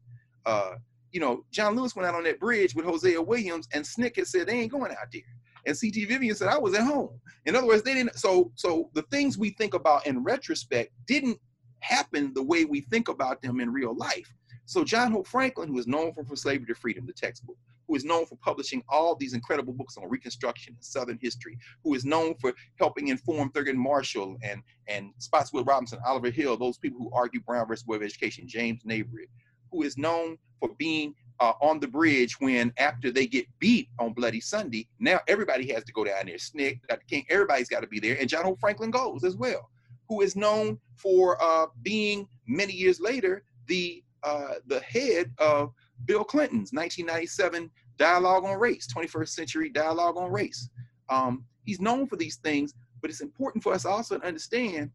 [0.45, 0.75] uh,
[1.11, 4.27] you know, John Lewis went out on that bridge with Hosea Williams, and SNCC had
[4.27, 5.21] said they ain't going out there.
[5.65, 7.19] And CT Vivian said I was at home.
[7.45, 8.17] In other words, they didn't.
[8.17, 11.39] So, so the things we think about in retrospect didn't
[11.79, 14.33] happen the way we think about them in real life.
[14.71, 17.57] So John Hope Franklin, who is known for From Slavery to Freedom, the textbook,
[17.89, 21.93] who is known for publishing all these incredible books on Reconstruction and Southern history, who
[21.93, 27.01] is known for helping inform Thurgood Marshall and, and Spotswood Robinson, Oliver Hill, those people
[27.01, 29.27] who argue Brown versus Board of Education, James Nabrit,
[29.73, 34.13] who is known for being uh, on the bridge when after they get beat on
[34.13, 36.37] Bloody Sunday, now everybody has to go down there.
[36.37, 37.03] SNCC, Dr.
[37.09, 39.69] King, everybody's got to be there, and John Hope Franklin goes as well,
[40.07, 45.71] who is known for uh, being many years later the uh, the head of
[46.05, 50.69] Bill Clinton's 1997 dialogue on race, 21st century dialogue on race.
[51.09, 54.91] Um, he's known for these things, but it's important for us also to understand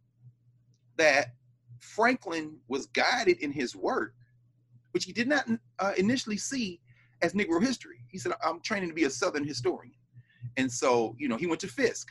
[0.97, 1.35] that
[1.81, 4.15] Franklin was guided in his work
[4.97, 5.47] which he did not
[5.79, 6.81] uh, initially see
[7.21, 7.99] as Negro history.
[8.09, 9.93] He said, I'm training to be a Southern historian.
[10.57, 12.09] And so, you know, he went to Fisk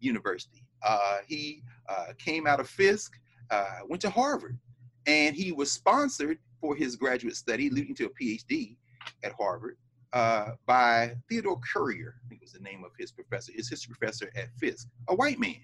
[0.00, 0.64] University.
[0.82, 4.58] Uh, he uh, came out of Fisk, uh, went to Harvard,
[5.06, 8.76] and he was sponsored for his graduate study, leading to a PhD
[9.22, 9.76] at Harvard,
[10.12, 14.30] uh, by Theodore Currier, I think was the name of his professor, his history professor
[14.36, 15.60] at Fisk, a white man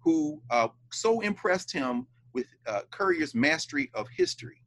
[0.00, 2.46] who uh, so impressed him with
[2.90, 4.62] Currier's mastery of history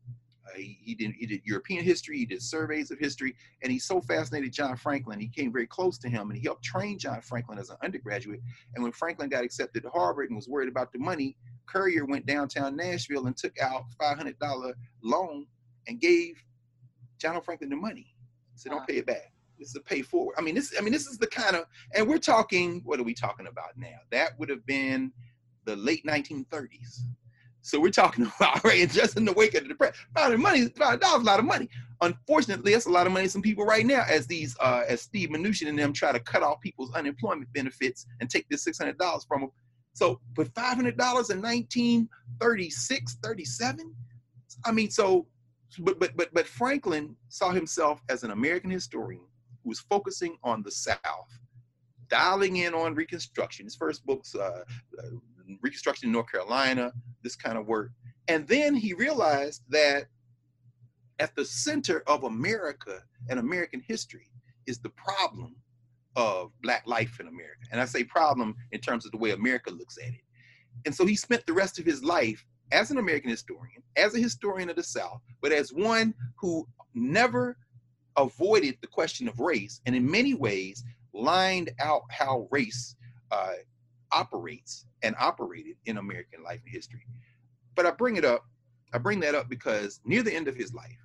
[0.56, 4.02] he, he, did he did European history, he did surveys of history, and he so
[4.02, 5.20] fascinated John Franklin.
[5.20, 8.42] He came very close to him, and he helped train John Franklin as an undergraduate.
[8.76, 11.36] And when Franklin got accepted to Harvard and was worried about the money,
[11.72, 15.46] Currier went downtown Nashville and took out $500 loan
[15.88, 16.36] and gave
[17.20, 18.16] John Franklin the money.
[18.56, 19.32] Said, "Don't pay it back.
[19.58, 21.66] This is a pay forward." I mean, this I mean this is the kind of,
[21.96, 22.82] and we're talking.
[22.84, 23.98] What are we talking about now?
[24.12, 25.12] That would have been
[25.66, 27.02] the late 1930s.
[27.62, 31.00] So we're talking about right, just in the wake of the depression, five money, five
[31.00, 31.70] dollars, a lot of money.
[32.02, 35.02] Unfortunately, that's a lot of money to some people right now, as these uh, as
[35.02, 38.78] Steve Mnuchin and them try to cut off people's unemployment benefits and take this six
[38.80, 39.52] hundred dollars from them.
[39.94, 40.20] So,
[40.58, 43.96] hundred dollars in 1936, 37.
[44.66, 45.28] I mean, so,
[45.80, 49.26] but but but but Franklin saw himself as an American historian
[49.64, 51.30] who was focusing on the South,
[52.10, 53.66] dialing in on Reconstruction.
[53.66, 54.64] His first books, uh,
[55.00, 55.10] uh
[55.62, 57.92] Reconstruction in North Carolina, this kind of work.
[58.28, 60.06] And then he realized that
[61.20, 64.28] at the center of America and American history
[64.66, 65.56] is the problem
[66.16, 67.62] of Black life in America.
[67.72, 70.22] And I say problem in terms of the way America looks at it.
[70.86, 74.20] And so he spent the rest of his life as an American historian, as a
[74.20, 77.58] historian of the South, but as one who never
[78.18, 82.96] avoided the question of race and in many ways lined out how race
[83.32, 83.54] uh,
[84.12, 87.06] operates and operated in American life and history.
[87.76, 88.46] But I bring it up,
[88.94, 90.98] I bring that up because near the end of his life,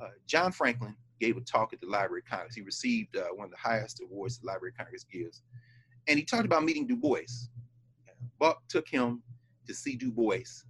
[0.00, 2.54] uh, John Franklin gave a talk at the Library of Congress.
[2.54, 5.42] He received uh, one of the highest awards the Library of Congress gives.
[6.06, 7.48] And he talked about meeting Du Bois.
[8.38, 9.22] Buck took him
[9.66, 10.64] to see Du Bois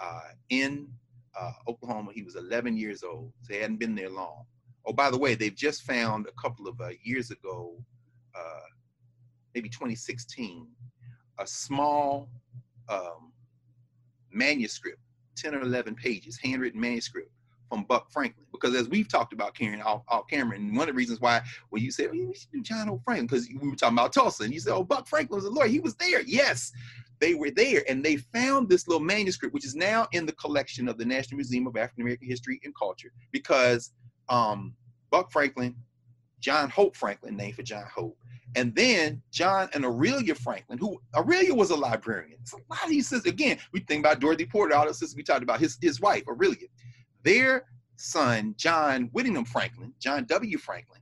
[0.00, 0.88] uh, in
[1.38, 2.12] uh, Oklahoma.
[2.14, 4.44] He was 11 years old, so he hadn't been there long.
[4.86, 7.76] Oh, by the way, they've just found a couple of uh, years ago,
[8.34, 8.68] uh,
[9.54, 10.66] maybe 2016,
[11.38, 12.28] a small
[12.88, 13.32] um,
[14.32, 15.00] manuscript,
[15.36, 17.30] 10 or 11 pages, handwritten manuscript
[17.70, 18.44] from Buck Franklin.
[18.52, 21.90] Because as we've talked about Karen, off, Cameron, one of the reasons why when you
[21.90, 24.60] said, we should do John Hope Franklin, because we were talking about Tulsa, and you
[24.60, 25.68] said, oh, Buck Franklin was a lawyer.
[25.68, 26.20] He was there.
[26.22, 26.72] Yes,
[27.20, 27.82] they were there.
[27.88, 31.36] And they found this little manuscript, which is now in the collection of the National
[31.36, 33.92] Museum of African American History and Culture, because
[34.28, 34.74] um,
[35.10, 35.74] Buck Franklin,
[36.40, 38.18] John Hope Franklin, named for John Hope,
[38.56, 42.38] and then John and Aurelia Franklin, who Aurelia was a librarian.
[42.44, 45.14] So a lot of these sisters, again, we think about Dorothy Porter, all the sisters
[45.14, 46.66] we talked about, his, his wife, Aurelia.
[47.22, 47.64] Their
[47.96, 50.58] son, John Whittington Franklin, John W.
[50.58, 51.00] Franklin,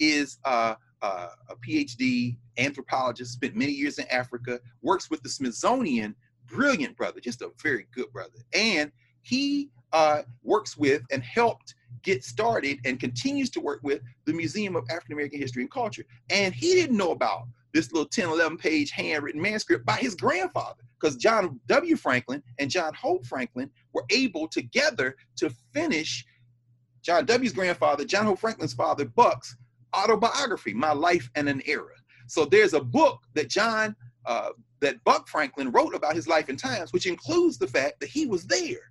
[0.00, 6.14] is uh, uh, a PhD anthropologist, spent many years in Africa, works with the Smithsonian,
[6.46, 8.38] brilliant brother, just a very good brother.
[8.54, 8.90] And
[9.22, 14.76] he uh, works with and helped get started and continues to work with the Museum
[14.76, 16.04] of African American History and Culture.
[16.30, 20.82] And he didn't know about this little 10, 11 page handwritten manuscript by his grandfather.
[21.00, 21.96] Because John W.
[21.96, 26.24] Franklin and John Hope Franklin were able together to finish
[27.02, 29.56] John W.'s grandfather, John Hope Franklin's father, Buck's
[29.96, 31.94] autobiography, My Life and an Era.
[32.26, 34.50] So there's a book that John, uh,
[34.80, 38.26] that Buck Franklin wrote about his life and times, which includes the fact that he
[38.26, 38.90] was there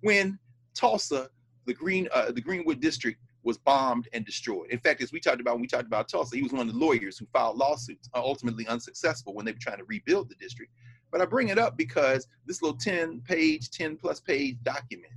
[0.00, 0.38] when
[0.74, 1.28] Tulsa,
[1.66, 4.68] the Green, uh, the Greenwood District was bombed and destroyed.
[4.68, 6.74] In fact, as we talked about when we talked about Tulsa, he was one of
[6.74, 10.34] the lawyers who filed lawsuits, uh, ultimately unsuccessful when they were trying to rebuild the
[10.34, 10.70] district.
[11.10, 15.14] But I bring it up because this little 10 page, 10 plus page document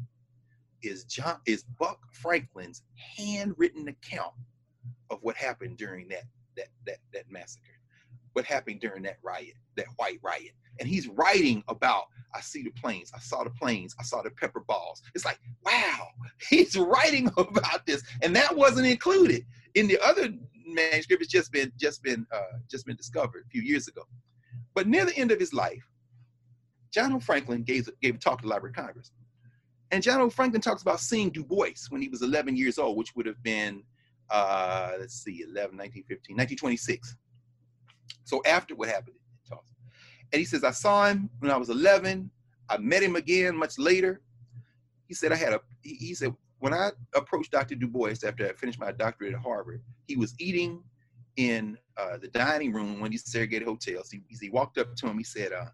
[0.81, 2.83] is John is Buck Franklin's
[3.17, 4.31] handwritten account
[5.09, 6.23] of what happened during that
[6.55, 7.70] that that that massacre,
[8.33, 10.51] what happened during that riot, that white riot.
[10.79, 14.29] And he's writing about I see the planes, I saw the planes, I saw the
[14.31, 15.01] pepper balls.
[15.13, 16.07] It's like, wow,
[16.49, 18.03] he's writing about this.
[18.21, 20.29] And that wasn't included in the other
[20.65, 21.23] manuscript.
[21.23, 24.03] It's just been just been uh, just been discovered a few years ago.
[24.73, 25.83] But near the end of his life,
[26.91, 29.11] John Hope Franklin gave, gave a talk to the Library of Congress.
[29.91, 32.97] And John Hope Franklin talks about seeing Du Bois when he was 11 years old,
[32.97, 33.83] which would have been,
[34.29, 37.15] uh, let's see, 11, 1915, 1926.
[38.23, 39.15] So after what happened
[40.31, 42.29] And he says, I saw him when I was 11.
[42.69, 44.21] I met him again much later.
[45.07, 47.75] He said, I had a, he, he said, when I approached Dr.
[47.75, 50.83] Du Bois after I finished my doctorate at Harvard, he was eating
[51.35, 54.11] in uh, the dining room when he's segregated hotels.
[54.11, 55.17] He, he walked up to him.
[55.17, 55.65] He said, uh,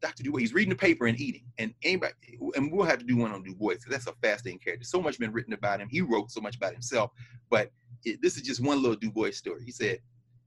[0.00, 0.22] Dr.
[0.22, 1.44] Du Bois, he's reading the paper and eating.
[1.58, 2.12] And anybody,
[2.54, 4.84] and we'll have to do one on Du Bois because that's a fascinating character.
[4.84, 5.88] So much been written about him.
[5.90, 7.10] He wrote so much about himself,
[7.50, 7.72] but
[8.04, 9.64] it, this is just one little Du Bois story.
[9.64, 9.98] He said,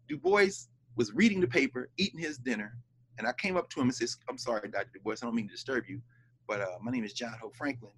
[0.07, 2.77] Du Bois was reading the paper, eating his dinner,
[3.17, 4.89] and I came up to him and said, I'm sorry, Dr.
[4.93, 6.01] Du Bois, I don't mean to disturb you,
[6.47, 7.91] but uh, my name is John Hope Franklin.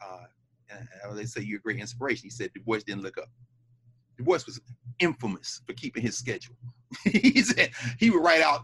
[0.00, 0.24] Uh,
[0.70, 2.24] and they say you're a great inspiration.
[2.24, 3.28] He said, Du Bois didn't look up.
[4.16, 4.60] Du Bois was
[4.98, 6.56] infamous for keeping his schedule.
[7.04, 8.62] he said he would write out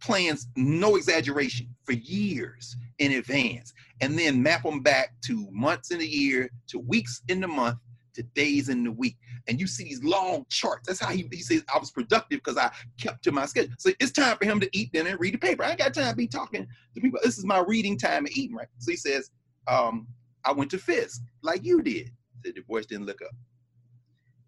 [0.00, 5.98] plans, no exaggeration, for years in advance, and then map them back to months in
[5.98, 7.78] the year, to weeks in the month,
[8.14, 9.16] to days in the week.
[9.48, 10.86] And you see these long charts.
[10.86, 12.70] That's how he, he says I was productive because I
[13.00, 13.74] kept to my schedule.
[13.78, 15.64] So it's time for him to eat dinner and read the paper.
[15.64, 17.20] I ain't got time to be talking to people.
[17.22, 18.68] This is my reading time and eating, right?
[18.78, 19.30] So he says,
[19.68, 20.06] um,
[20.44, 22.10] I went to Fisk like you did.
[22.44, 23.30] The Du Bois didn't look up.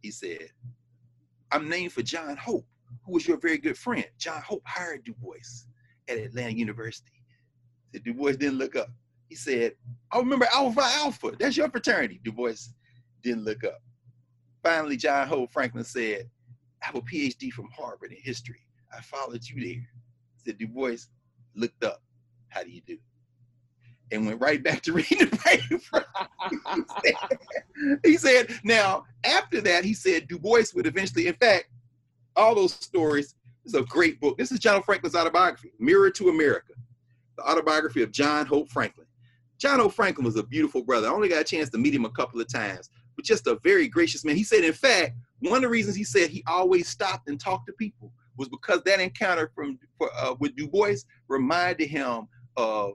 [0.02, 0.48] He said,
[1.52, 2.66] I'm named for John Hope
[3.04, 4.04] who was your very good friend.
[4.18, 5.66] John Hope hired Du Bois
[6.08, 7.10] at Atlanta University.
[8.04, 8.88] Du Bois didn't look up.
[9.28, 9.72] He said,
[10.10, 11.32] I remember Alpha Alpha.
[11.38, 12.20] That's your fraternity.
[12.24, 12.70] Du Bois
[13.24, 13.82] didn't look up.
[14.62, 16.28] Finally, John Hope Franklin said,
[16.82, 18.60] I have a PhD from Harvard in history.
[18.96, 19.88] I followed you there.
[20.44, 20.96] Said Du Bois
[21.56, 22.02] looked up.
[22.48, 22.98] How do you do?
[24.12, 26.04] And went right back to reading the paper.
[28.04, 31.66] he, said, now, after that, he said Du Bois would eventually, in fact,
[32.36, 33.34] all those stories.
[33.64, 34.36] This is a great book.
[34.36, 36.74] This is John Franklin's autobiography, Mirror to America,
[37.38, 39.06] the autobiography of John Hope Franklin.
[39.58, 41.08] John Hope Franklin was a beautiful brother.
[41.08, 42.90] I only got a chance to meet him a couple of times,
[43.24, 44.36] but just a very gracious man.
[44.36, 47.66] He said, in fact, one of the reasons he said he always stopped and talked
[47.66, 50.96] to people was because that encounter from uh, with Du Bois
[51.28, 52.92] reminded him of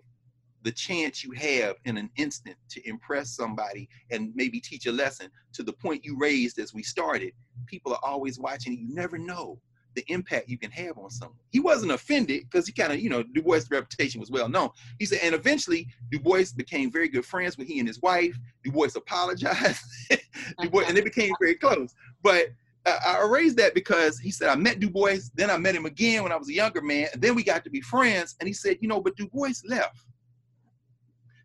[0.63, 5.30] the chance you have in an instant to impress somebody and maybe teach a lesson
[5.54, 7.32] to the point you raised as we started
[7.65, 9.58] people are always watching you never know
[9.95, 13.10] the impact you can have on someone he wasn't offended because he kind of you
[13.10, 17.10] know du bois reputation was well known he said and eventually du bois became very
[17.10, 19.82] good friends with he and his wife du bois apologized
[20.62, 22.47] du bois and they became very close but
[22.86, 26.23] I raised that because he said I met Du Bois, then I met him again
[26.23, 28.36] when I was a younger man, and then we got to be friends.
[28.39, 30.06] And he said, you know, but Du Bois left.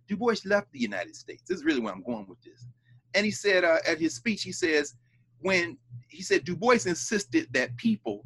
[0.09, 1.43] Du Bois left the United States.
[1.47, 2.65] This is really where I'm going with this.
[3.15, 4.95] And he said uh, at his speech, he says,
[5.45, 5.77] when
[6.09, 8.25] he said Du Bois insisted that people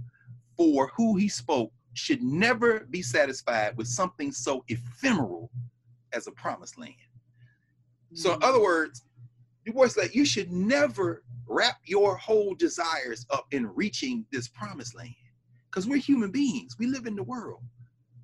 [0.57, 5.50] for who he spoke should never be satisfied with something so ephemeral
[6.12, 6.94] as a promised land.
[8.14, 8.44] So, in hmm.
[8.44, 9.04] other words,
[9.66, 14.94] Du Bois said you should never wrap your whole desires up in reaching this promised
[14.94, 15.14] land
[15.70, 16.77] because we're human beings.
[16.79, 17.62] We live in the world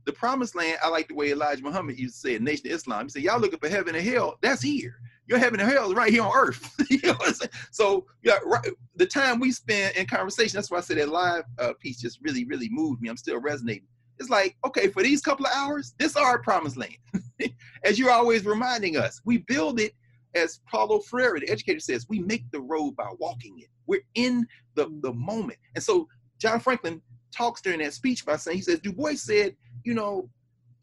[0.05, 2.73] the promised land, I like the way Elijah Muhammad used to say in Nation of
[2.73, 3.07] Islam.
[3.07, 4.97] He said, Y'all looking for heaven and hell, that's here.
[5.27, 6.75] Your heaven and hell right here on earth.
[6.91, 7.51] you know what I'm saying?
[7.71, 11.45] So yeah, right, the time we spend in conversation, that's why I said that live
[11.59, 13.09] uh, piece just really, really moved me.
[13.09, 13.87] I'm still resonating.
[14.19, 16.97] It's like, okay, for these couple of hours, this is our promised land.
[17.85, 19.93] as you're always reminding us, we build it
[20.35, 23.69] as Paulo Freire, the educator says, we make the road by walking it.
[23.87, 25.59] We're in the, the moment.
[25.75, 26.09] And so
[26.39, 27.01] John Franklin
[27.33, 30.29] talks during that speech by saying, he says, Du Bois said, you know,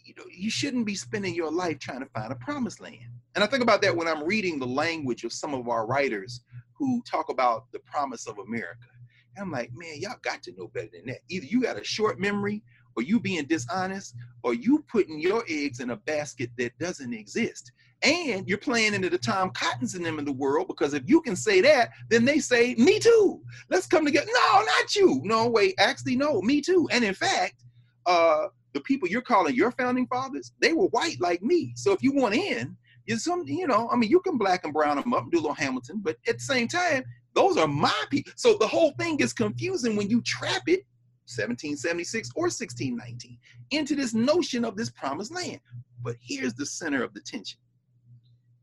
[0.03, 2.99] you know, you shouldn't be spending your life trying to find a promised land.
[3.35, 6.41] And I think about that when I'm reading the language of some of our writers
[6.73, 8.87] who talk about the promise of America.
[9.35, 11.19] And I'm like, man, y'all got to know better than that.
[11.29, 12.63] Either you got a short memory,
[12.95, 17.71] or you being dishonest, or you putting your eggs in a basket that doesn't exist.
[18.03, 21.21] And you're playing into the Tom Cottons in them in the world because if you
[21.21, 23.41] can say that, then they say, me too.
[23.69, 24.27] Let's come together.
[24.33, 25.21] No, not you.
[25.23, 26.89] No, wait, actually, no, me too.
[26.91, 27.63] And in fact,
[28.07, 31.73] uh, the people you're calling your founding fathers, they were white like me.
[31.75, 32.75] So if you want in,
[33.19, 35.41] some, you know, I mean, you can black and brown them up and do a
[35.41, 37.03] little Hamilton, but at the same time,
[37.33, 38.33] those are my people.
[38.35, 40.85] So the whole thing is confusing when you trap it
[41.25, 43.37] 1776 or 1619
[43.71, 45.59] into this notion of this promised land.
[46.03, 47.59] But here's the center of the tension.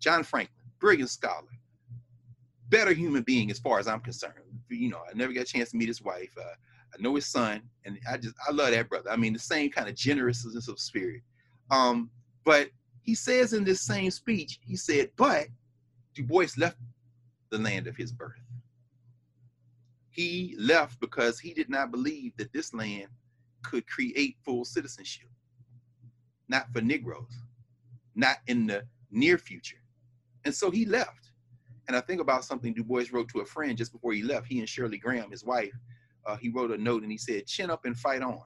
[0.01, 1.49] John Franklin, brilliant scholar,
[2.69, 4.35] better human being as far as I'm concerned.
[4.69, 6.31] You know, I never got a chance to meet his wife.
[6.39, 6.55] Uh,
[6.95, 9.11] I know his son, and I just I love that brother.
[9.11, 11.23] I mean, the same kind of generousness of spirit.
[11.71, 12.11] Um,
[12.45, 12.71] but
[13.09, 15.49] he says in this same speech, he said, "But
[16.13, 16.77] Du Bois left
[17.49, 18.45] the land of his birth.
[20.11, 23.09] He left because he did not believe that this land
[23.63, 25.31] could create full citizenship,
[26.49, 27.33] not for Negroes,
[28.15, 29.83] not in the near future,
[30.45, 31.33] and so he left."
[31.87, 34.49] And I think about something Du Bois wrote to a friend just before he left.
[34.49, 35.73] He and Shirley Graham, his wife,
[36.27, 38.43] uh, he wrote a note and he said, chin up and fight on,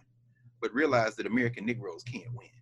[0.61, 2.62] but realize that American Negroes can't win.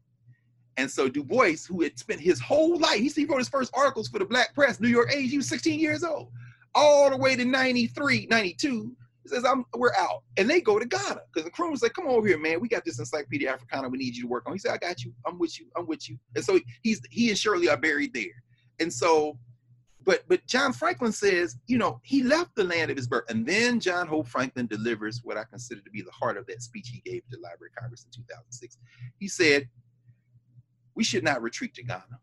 [0.81, 4.09] And so Du Bois, who had spent his whole life, he wrote his first articles
[4.09, 6.33] for the Black Press, New York Age, he was 16 years old,
[6.75, 8.97] all the way to 93, 92.
[9.23, 10.23] He says, I'm, we're out.
[10.39, 12.61] And they go to Ghana because Nkrumah was like, come over here, man.
[12.61, 14.55] We got this Encyclopedia Africana we need you to work on.
[14.55, 15.13] He said, I got you.
[15.27, 15.67] I'm with you.
[15.77, 16.19] I'm with you.
[16.35, 18.43] And so he's he and Shirley are buried there.
[18.79, 19.39] And so
[20.03, 23.25] but but John Franklin says, you know, he left the land of his birth.
[23.29, 26.63] And then John Hope Franklin delivers what I consider to be the heart of that
[26.63, 28.79] speech he gave to the Library of Congress in 2006.
[29.19, 29.69] He said,
[31.01, 32.21] we should not retreat to Ghana,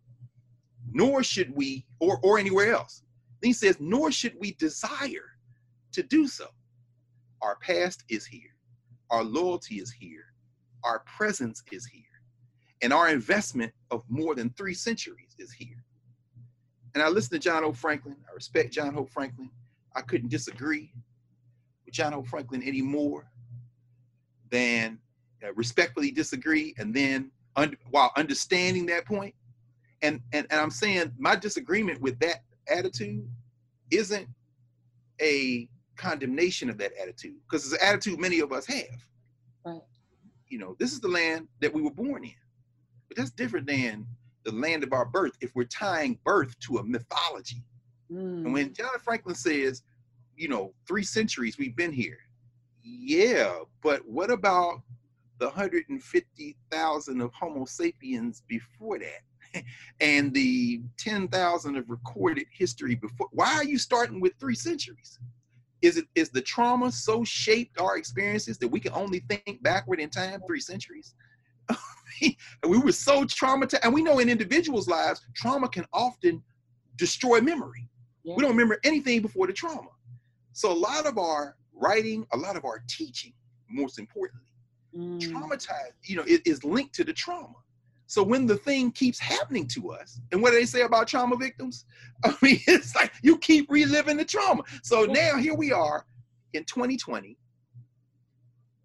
[0.92, 3.02] nor should we, or, or anywhere else.
[3.42, 5.32] Then he says, nor should we desire
[5.94, 6.46] to do so.
[7.42, 8.56] Our past is here.
[9.10, 10.26] Our loyalty is here.
[10.84, 12.04] Our presence is here.
[12.84, 15.84] And our investment of more than three centuries is here.
[16.94, 18.18] And I listen to John Hope Franklin.
[18.30, 19.50] I respect John Hope Franklin.
[19.96, 20.94] I couldn't disagree
[21.84, 23.28] with John Hope Franklin any more
[24.52, 25.00] than
[25.44, 26.76] uh, respectfully disagree.
[26.78, 29.36] And then un- while understanding that point,
[30.02, 33.28] and, and, and I'm saying my disagreement with that attitude
[33.92, 34.28] isn't
[35.22, 39.04] a condemnation of that attitude because it's an attitude many of us have.
[39.66, 39.82] Right.
[40.48, 42.32] You know, this is the land that we were born in,
[43.08, 44.06] but that's different than
[44.46, 47.64] the land of our birth if we're tying birth to a mythology.
[48.12, 48.46] Mm.
[48.46, 49.84] And when John Franklin says,
[50.38, 52.20] you know, three centuries we've been here,
[52.84, 54.84] yeah, but what about
[55.40, 59.22] the 150,000 of Homo sapiens before that?
[60.00, 63.28] and the 10,000 of recorded history before.
[63.32, 65.20] Why are you starting with three centuries?
[65.82, 70.00] Is it is the trauma so shaped our experiences that we can only think backward
[70.00, 71.14] in time three centuries?
[72.22, 73.80] we were so traumatized.
[73.84, 76.44] And we know in individuals' lives, trauma can often
[76.96, 77.88] destroy memory.
[78.24, 78.36] Yeah.
[78.36, 79.90] We don't remember anything before the trauma.
[80.54, 83.34] So a lot of our writing, a lot of our teaching,
[83.70, 84.50] most importantly,
[84.96, 85.20] mm.
[85.20, 87.56] traumatized, you know, it is linked to the trauma.
[88.08, 91.36] So when the thing keeps happening to us, and what do they say about trauma
[91.36, 91.86] victims?
[92.24, 94.64] I mean, it's like you keep reliving the trauma.
[94.82, 96.06] So now here we are
[96.54, 97.38] in 2020,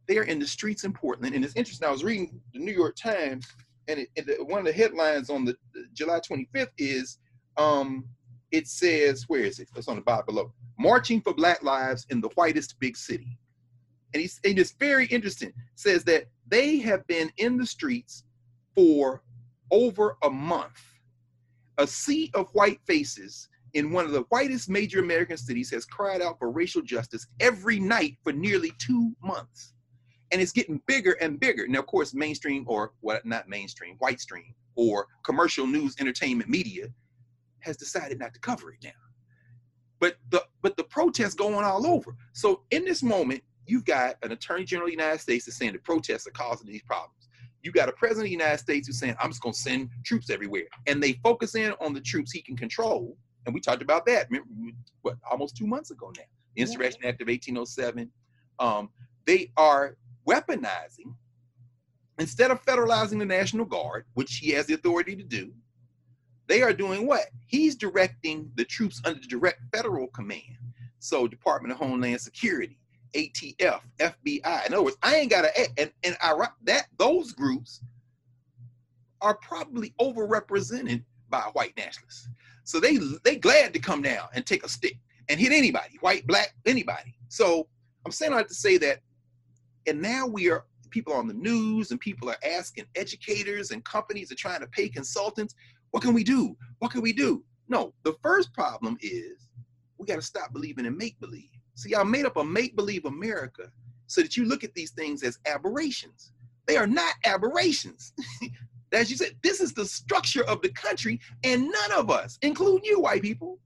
[0.08, 1.34] they're in the streets in Portland.
[1.34, 1.86] And it's interesting.
[1.86, 3.46] I was reading the New York Times,
[3.88, 7.18] and, it, it, one of the headlines on the, the July 25th is
[7.56, 8.04] um,
[8.50, 9.68] it says, where is it?
[9.74, 10.52] It's on the bottom below.
[10.78, 13.38] Marching for Black Lives in the whitest big city.
[14.14, 15.52] And, he's, and it's very interesting.
[15.74, 18.24] Says that they have been in the streets
[18.74, 19.22] for
[19.70, 20.82] over a month.
[21.78, 26.20] A sea of white faces in one of the whitest major American cities has cried
[26.20, 29.72] out for racial justice every night for nearly two months
[30.32, 31.68] and it's getting bigger and bigger.
[31.68, 36.86] Now, of course, mainstream or what not mainstream, white stream or commercial news entertainment media
[37.60, 38.90] has decided not to cover it now.
[40.00, 42.16] But the but the protests going all over.
[42.32, 45.72] So in this moment, you've got an attorney general of the United States that's saying
[45.72, 47.28] the protests are causing these problems.
[47.62, 50.30] You got a president of the United States who's saying, I'm just gonna send troops
[50.30, 50.64] everywhere.
[50.86, 53.16] And they focus in on the troops he can control.
[53.46, 54.48] And we talked about that, remember,
[55.02, 56.24] what, almost two months ago now.
[56.54, 57.10] The Insurrection yeah.
[57.10, 58.10] Act of 1807.
[58.58, 58.90] Um,
[59.26, 59.96] they are
[60.28, 61.14] weaponizing,
[62.18, 65.52] instead of federalizing the National Guard, which he has the authority to do,
[66.48, 67.26] they are doing what?
[67.46, 70.58] He's directing the troops under direct federal command.
[70.98, 72.78] So Department of Homeland Security,
[73.14, 74.66] ATF, FBI.
[74.66, 76.34] In other words, I ain't got to, and, and I,
[76.64, 77.82] that those groups
[79.20, 82.28] are probably overrepresented by white nationalists.
[82.64, 84.96] So they they glad to come down and take a stick
[85.28, 87.16] and hit anybody, white, black, anybody.
[87.28, 87.68] So
[88.04, 89.00] I'm saying that to say that,
[89.86, 94.30] and now we are people on the news and people are asking educators and companies
[94.30, 95.54] are trying to pay consultants,
[95.90, 96.56] what can we do?
[96.78, 97.42] What can we do?
[97.68, 99.48] No, the first problem is
[99.98, 101.48] we got to stop believing in make believe.
[101.82, 103.70] See, I made up a make believe America
[104.06, 106.32] so that you look at these things as aberrations.
[106.66, 108.12] They are not aberrations.
[108.92, 112.84] as you said, this is the structure of the country, and none of us, including
[112.84, 113.58] you, white people,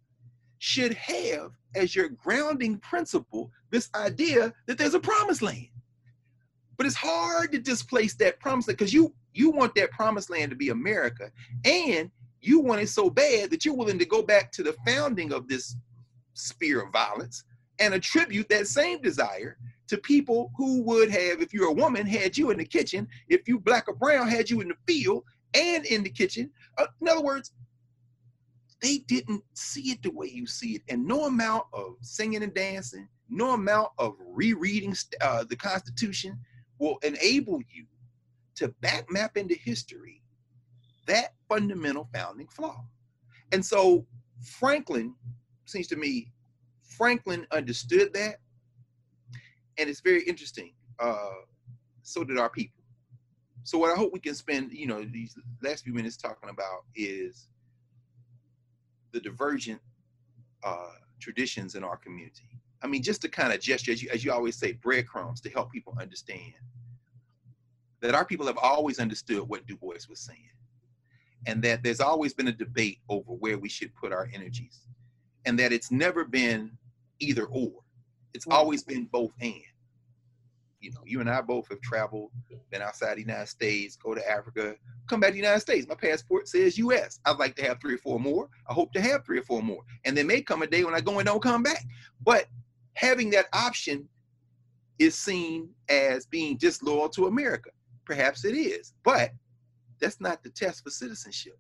[0.59, 5.69] should have as your grounding principle this idea that there's a promised land.
[6.79, 10.57] But it's hard to displace that promise because you you want that promised land to
[10.57, 11.31] be America,
[11.67, 12.11] and
[12.41, 15.49] you want it so bad that you're willing to go back to the founding of
[15.49, 15.77] this
[16.33, 17.45] sphere of violence
[17.79, 19.59] and attribute that same desire
[19.89, 23.47] to people who would have, if you're a woman, had you in the kitchen, if
[23.47, 25.25] you black or brown, had you in the field
[25.55, 26.51] and in the kitchen.
[26.79, 27.53] Uh, in other words,
[28.83, 30.83] they didn't see it the way you see it.
[30.89, 36.39] And no amount of singing and dancing, no amount of rereading uh, the Constitution
[36.79, 37.87] will enable you
[38.57, 40.23] to back map into history
[41.07, 42.85] that fundamental founding flaw.
[43.53, 44.07] And so
[44.43, 45.15] Franklin,
[45.65, 46.33] seems to me,
[46.87, 48.37] Franklin understood that
[49.79, 50.73] and it's very interesting.
[50.99, 51.35] Uh,
[52.03, 52.83] so did our people.
[53.65, 56.85] So what I hope we can spend, you know, these last few minutes talking about
[56.95, 57.49] is
[59.13, 59.81] the divergent
[60.63, 62.49] uh, traditions in our community.
[62.83, 65.51] I mean, just to kind of gesture, as you, as you always say, breadcrumbs to
[65.51, 66.55] help people understand
[68.01, 70.51] that our people have always understood what Du Bois was saying,
[71.47, 74.83] and that there's always been a debate over where we should put our energies,
[75.47, 76.71] and that it's never been
[77.21, 77.73] either or.
[78.35, 78.53] It's mm.
[78.53, 79.55] always been both and.
[80.81, 82.31] You know, you and I both have traveled,
[82.71, 84.75] been outside the United States, go to Africa,
[85.09, 85.89] come back to the United States.
[85.89, 87.19] My passport says US.
[87.25, 88.51] I'd like to have three or four more.
[88.69, 89.83] I hope to have three or four more.
[90.05, 91.83] And there may come a day when I go and don't come back.
[92.23, 92.47] But
[92.95, 94.07] having that option
[94.99, 97.71] is seen as being disloyal to America.
[98.05, 99.31] Perhaps it is, but
[100.01, 101.59] that's not the test for citizenship.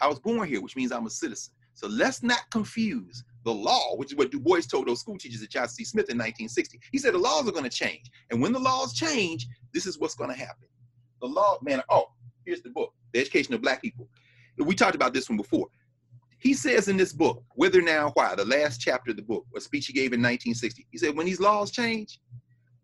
[0.00, 1.54] I was born here, which means I'm a citizen.
[1.74, 5.42] So let's not confuse the law, which is what Du Bois told those school teachers
[5.42, 5.84] at Johnson C.
[5.84, 6.80] Smith in 1960.
[6.92, 8.10] He said the laws are going to change.
[8.30, 10.68] And when the laws change, this is what's going to happen.
[11.20, 12.06] The law, man, oh,
[12.46, 14.08] here's the book, The Education of Black People.
[14.58, 15.66] We talked about this one before.
[16.38, 19.60] He says in this book, Whither Now Why, the last chapter of the book, a
[19.60, 22.20] speech he gave in 1960, he said, when these laws change,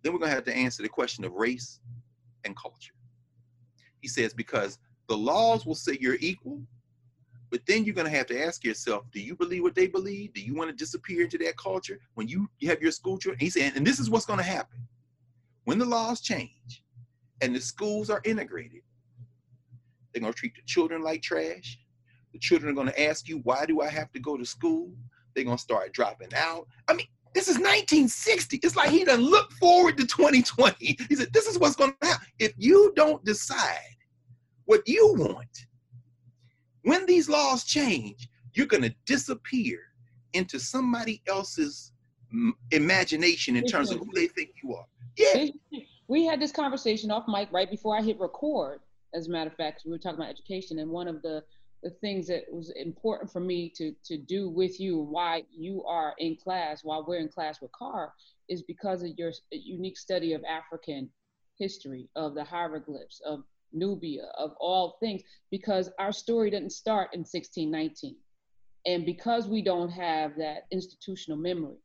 [0.03, 1.79] then we're going to have to answer the question of race
[2.45, 2.95] and culture.
[4.01, 4.79] He says, because
[5.09, 6.63] the laws will say you're equal,
[7.51, 10.33] but then you're going to have to ask yourself, do you believe what they believe?
[10.33, 13.41] Do you want to disappear into that culture when you, have your school children?
[13.41, 14.87] He said, and this is what's going to happen.
[15.65, 16.85] When the laws change
[17.41, 18.83] and the schools are integrated,
[20.13, 21.79] they're going to treat the children like trash.
[22.33, 24.93] The children are going to ask you, why do I have to go to school?
[25.35, 26.67] They're going to start dropping out.
[26.89, 28.61] I mean, this is 1960.
[28.63, 30.97] It's like he doesn't look forward to 2020.
[31.09, 32.27] He said, this is what's going to happen.
[32.39, 33.97] If you don't decide
[34.65, 35.67] what you want,
[36.83, 39.81] when these laws change, you're going to disappear
[40.33, 41.93] into somebody else's
[42.71, 44.87] imagination in terms of who they think you are.
[45.17, 45.47] Yeah.
[46.09, 48.81] We had this conversation off mic right before I hit record,
[49.15, 50.79] as a matter of fact, we were talking about education.
[50.79, 51.43] And one of the,
[51.83, 56.15] the things that was important for me to, to do with you, why you are
[56.19, 58.13] in class, while we're in class with Carr,
[58.49, 61.09] is because of your unique study of African
[61.57, 67.21] history, of the hieroglyphs, of Nubia, of all things, because our story didn't start in
[67.21, 68.17] 1619.
[68.87, 71.77] And because we don't have that institutional memory,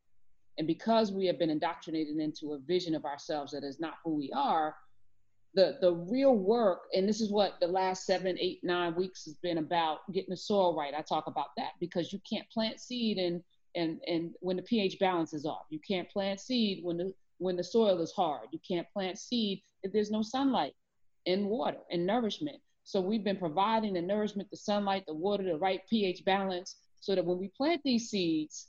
[0.57, 4.15] and because we have been indoctrinated into a vision of ourselves that is not who
[4.15, 4.75] we are,
[5.53, 9.35] the, the real work, and this is what the last seven, eight, nine weeks has
[9.35, 10.93] been about getting the soil right.
[10.93, 13.41] I talk about that because you can't plant seed and
[13.75, 15.65] and and when the pH balance is off.
[15.69, 18.47] You can't plant seed when the when the soil is hard.
[18.51, 20.73] You can't plant seed if there's no sunlight
[21.25, 22.57] in water and nourishment.
[22.83, 27.15] So we've been providing the nourishment, the sunlight, the water, the right pH balance, so
[27.15, 28.67] that when we plant these seeds,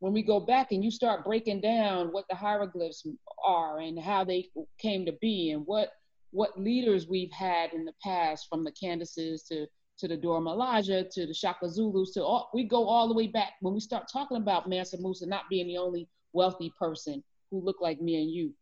[0.00, 3.06] when we go back and you start breaking down what the hieroglyphs
[3.44, 5.92] are and how they came to be and what
[6.32, 9.66] what leaders we've had in the past from the Candaces to
[9.98, 13.26] to the Dora Milaje to the Shaka Zulus to all we go all the way
[13.26, 17.60] back when we start talking about Mansa Musa not being the only wealthy person who
[17.60, 18.54] looked like me and you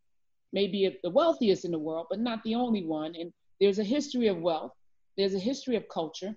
[0.53, 3.15] maybe the wealthiest in the world, but not the only one.
[3.15, 4.73] And there's a history of wealth,
[5.17, 6.35] there's a history of culture.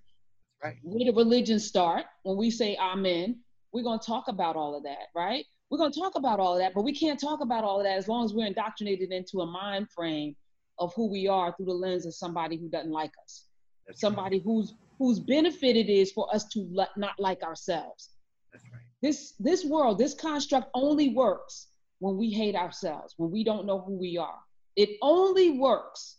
[0.63, 0.75] Right.
[0.83, 3.39] Where the religion start, when we say amen,
[3.71, 5.43] we're going to talk about all of that, right?
[5.69, 7.85] We're going to talk about all of that, but we can't talk about all of
[7.85, 10.35] that as long as we're indoctrinated into a mind frame
[10.77, 13.45] of who we are through the lens of somebody who doesn't like us.
[13.87, 14.43] That's somebody right.
[14.43, 18.09] whose whose benefit it is for us to not like ourselves.
[18.51, 18.81] That's right.
[19.01, 21.67] This this world, this construct only works
[22.01, 24.39] when we hate ourselves, when we don't know who we are.
[24.75, 26.17] It only works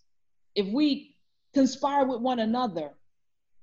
[0.55, 1.16] if we
[1.55, 2.93] conspire with one another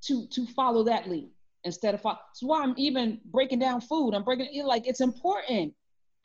[0.02, 1.32] to to follow that lead
[1.64, 2.20] instead of follow.
[2.30, 4.14] That's why I'm even breaking down food.
[4.14, 5.74] I'm breaking it like it's important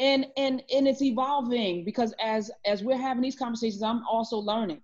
[0.00, 4.82] and and and it's evolving because as as we're having these conversations, I'm also learning.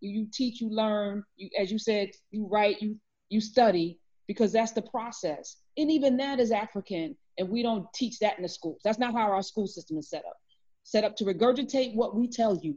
[0.00, 1.22] You, you teach, you learn.
[1.36, 2.96] You as you said, you write, you
[3.28, 5.58] you study because that's the process.
[5.76, 8.80] And even that is African, and we don't teach that in the schools.
[8.84, 10.36] That's not how our school system is set up.
[10.82, 12.76] Set up to regurgitate what we tell you.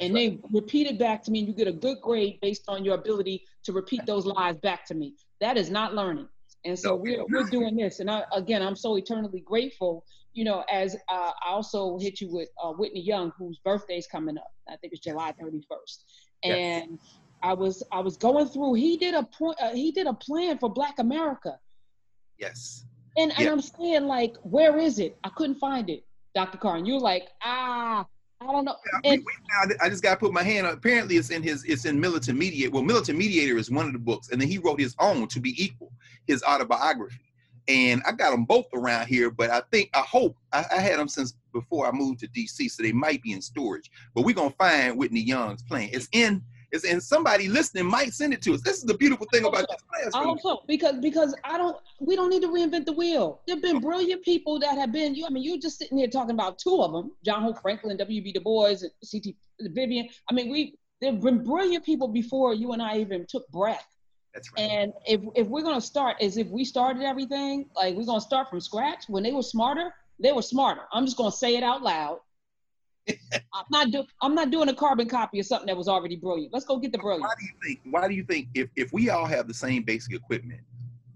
[0.00, 0.40] And right.
[0.40, 2.94] then repeat it back to me and you get a good grade based on your
[2.94, 5.14] ability to repeat those lies back to me.
[5.40, 6.28] That is not learning.
[6.64, 8.00] And so we're, we're doing this.
[8.00, 12.28] And I, again i'm so eternally grateful you know as uh, i also hit you
[12.30, 14.52] with uh, whitney young whose birthday is coming up.
[14.68, 15.62] I think it's july 31st
[16.44, 17.18] and yes.
[17.42, 20.58] i was i was going through he did a point uh, he did a plan
[20.58, 21.58] for black america.
[22.38, 22.84] Yes
[23.16, 26.04] and, and i'm saying like where is it i couldn't find it
[26.34, 28.06] dr carr and you're like ah
[28.40, 28.76] I don't know.
[29.02, 29.74] Yeah, we, we.
[29.80, 30.72] I just got to put my hand on.
[30.72, 31.64] Apparently, it's in his.
[31.64, 32.70] It's in Militant Mediator.
[32.70, 35.40] Well, Militant Mediator is one of the books, and then he wrote his own to
[35.40, 35.92] be equal,
[36.26, 37.18] his autobiography.
[37.66, 40.98] And I got them both around here, but I think I hope I, I had
[40.98, 43.90] them since before I moved to DC, so they might be in storage.
[44.14, 45.90] But we're gonna find Whitney Young's plan.
[45.92, 46.42] It's in
[46.72, 48.60] is and somebody listening might send it to us.
[48.60, 50.10] This is the beautiful thing about this class.
[50.14, 53.40] I hope so because because I don't we don't need to reinvent the wheel.
[53.46, 55.26] There've been brilliant people that have been you.
[55.26, 58.32] I mean, you're just sitting here talking about two of them: John Hope Franklin, W.B.
[58.32, 59.36] Du Bois, and C.T.
[59.60, 60.08] Vivian.
[60.30, 63.86] I mean, we there've been brilliant people before you and I even took breath.
[64.34, 64.62] That's right.
[64.62, 68.50] And if if we're gonna start as if we started everything, like we're gonna start
[68.50, 69.04] from scratch.
[69.08, 70.82] When they were smarter, they were smarter.
[70.92, 72.20] I'm just gonna say it out loud.
[73.32, 76.52] I'm not do I'm not doing a carbon copy of something that was already brilliant.
[76.52, 77.22] Let's go get the brilliant.
[77.22, 79.82] Why do you think why do you think if, if we all have the same
[79.82, 80.60] basic equipment,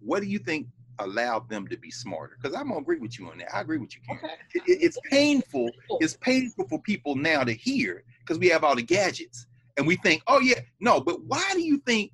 [0.00, 0.66] what do you think
[0.98, 2.36] allowed them to be smarter?
[2.40, 3.54] Because I'm gonna agree with you on that.
[3.54, 4.24] I agree with you, Karen.
[4.24, 4.34] Okay.
[4.54, 5.70] It, it, it's painful,
[6.00, 9.96] it's painful for people now to hear because we have all the gadgets and we
[9.96, 12.12] think, oh yeah, no, but why do you think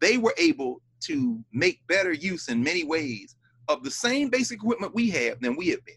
[0.00, 3.36] they were able to make better use in many ways
[3.68, 5.94] of the same basic equipment we have than we have been?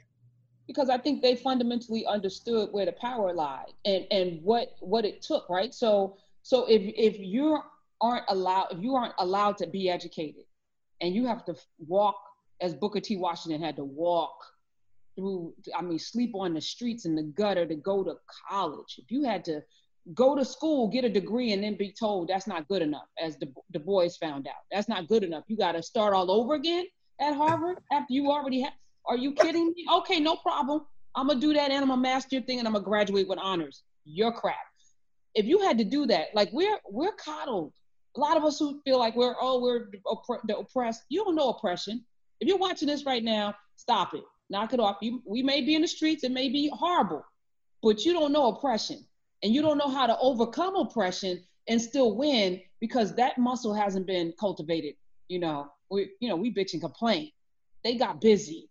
[0.67, 5.21] Because I think they fundamentally understood where the power lied and and what what it
[5.21, 5.73] took, right?
[5.73, 7.59] So so if if you
[8.01, 10.45] aren't allowed if you aren't allowed to be educated
[11.01, 11.55] and you have to
[11.87, 12.15] walk
[12.61, 13.17] as Booker T.
[13.17, 14.35] Washington had to walk
[15.15, 18.15] through I mean sleep on the streets in the gutter to go to
[18.49, 18.95] college.
[18.97, 19.61] If you had to
[20.13, 23.37] go to school, get a degree, and then be told that's not good enough, as
[23.37, 24.53] the, Du Bois found out.
[24.71, 25.43] That's not good enough.
[25.47, 26.85] You got to start all over again
[27.19, 28.73] at Harvard after you already have
[29.07, 29.85] are you kidding me?
[29.97, 30.85] Okay, no problem.
[31.15, 33.83] I'm gonna do that and I'm gonna master thing and I'm gonna graduate with honors.
[34.03, 34.57] Your crap.
[35.33, 37.73] If you had to do that, like we're we're coddled.
[38.15, 39.87] A lot of us who feel like we're oh we're
[40.45, 41.03] the oppressed.
[41.09, 42.03] You don't know oppression.
[42.39, 44.23] If you're watching this right now, stop it.
[44.49, 44.97] Knock it off.
[45.01, 46.23] You, we may be in the streets.
[46.23, 47.25] It may be horrible,
[47.81, 49.03] but you don't know oppression,
[49.41, 54.05] and you don't know how to overcome oppression and still win because that muscle hasn't
[54.05, 54.95] been cultivated.
[55.29, 57.31] You know, we you know we bitch and complain.
[57.83, 58.69] They got busy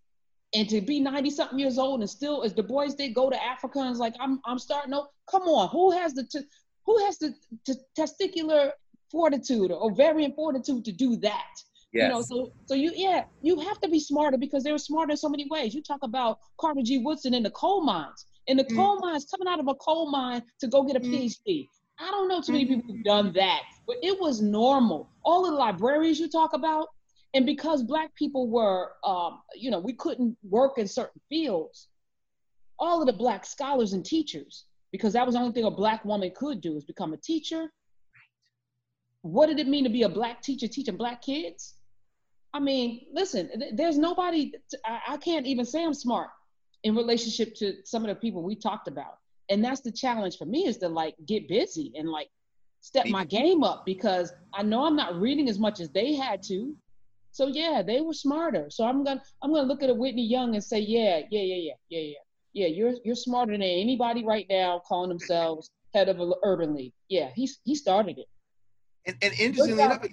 [0.55, 3.45] and to be 90 something years old and still as Du Bois they go to
[3.45, 6.47] africa and it's like i'm i'm starting to come on who has the t-
[6.87, 7.35] who has the
[7.67, 8.71] t- testicular
[9.11, 11.53] fortitude or ovarian fortitude to do that
[11.93, 12.03] yes.
[12.03, 15.13] you know so so you yeah you have to be smarter because they were smarter
[15.13, 18.57] in so many ways you talk about carter g woodson in the coal mines in
[18.57, 18.77] the mm.
[18.77, 21.13] coal mines coming out of a coal mine to go get a mm.
[21.13, 22.75] phd i don't know too many mm-hmm.
[22.75, 26.89] people who've done that but it was normal all the librarians you talk about
[27.35, 31.89] and because black people were um, you know we couldn't work in certain fields
[32.79, 36.05] all of the black scholars and teachers because that was the only thing a black
[36.05, 37.61] woman could do is become a teacher.
[37.61, 37.71] Right.
[39.23, 41.75] what did it mean to be a black teacher teaching black kids?
[42.53, 44.53] I mean listen there's nobody
[44.87, 46.31] I, can't even say i'm smart
[46.85, 49.19] in relationship to some of the people we talked about.
[49.49, 52.29] And that's the challenge for me is to like get busy and like
[52.81, 56.43] step my game up because i know i'm not reading as much as they had
[56.43, 56.77] to
[57.35, 58.71] so yeah, they were smarter.
[58.71, 61.57] So I'm gonna I'm gonna look at a Whitney Young and say, yeah, yeah, yeah,
[61.57, 62.19] yeah, yeah, yeah,
[62.53, 62.67] yeah.
[62.69, 66.93] You're you're smarter than anybody right now calling themselves head of an urban league.
[67.09, 68.27] Yeah, he he started it.
[69.05, 70.07] And, and interestingly enough,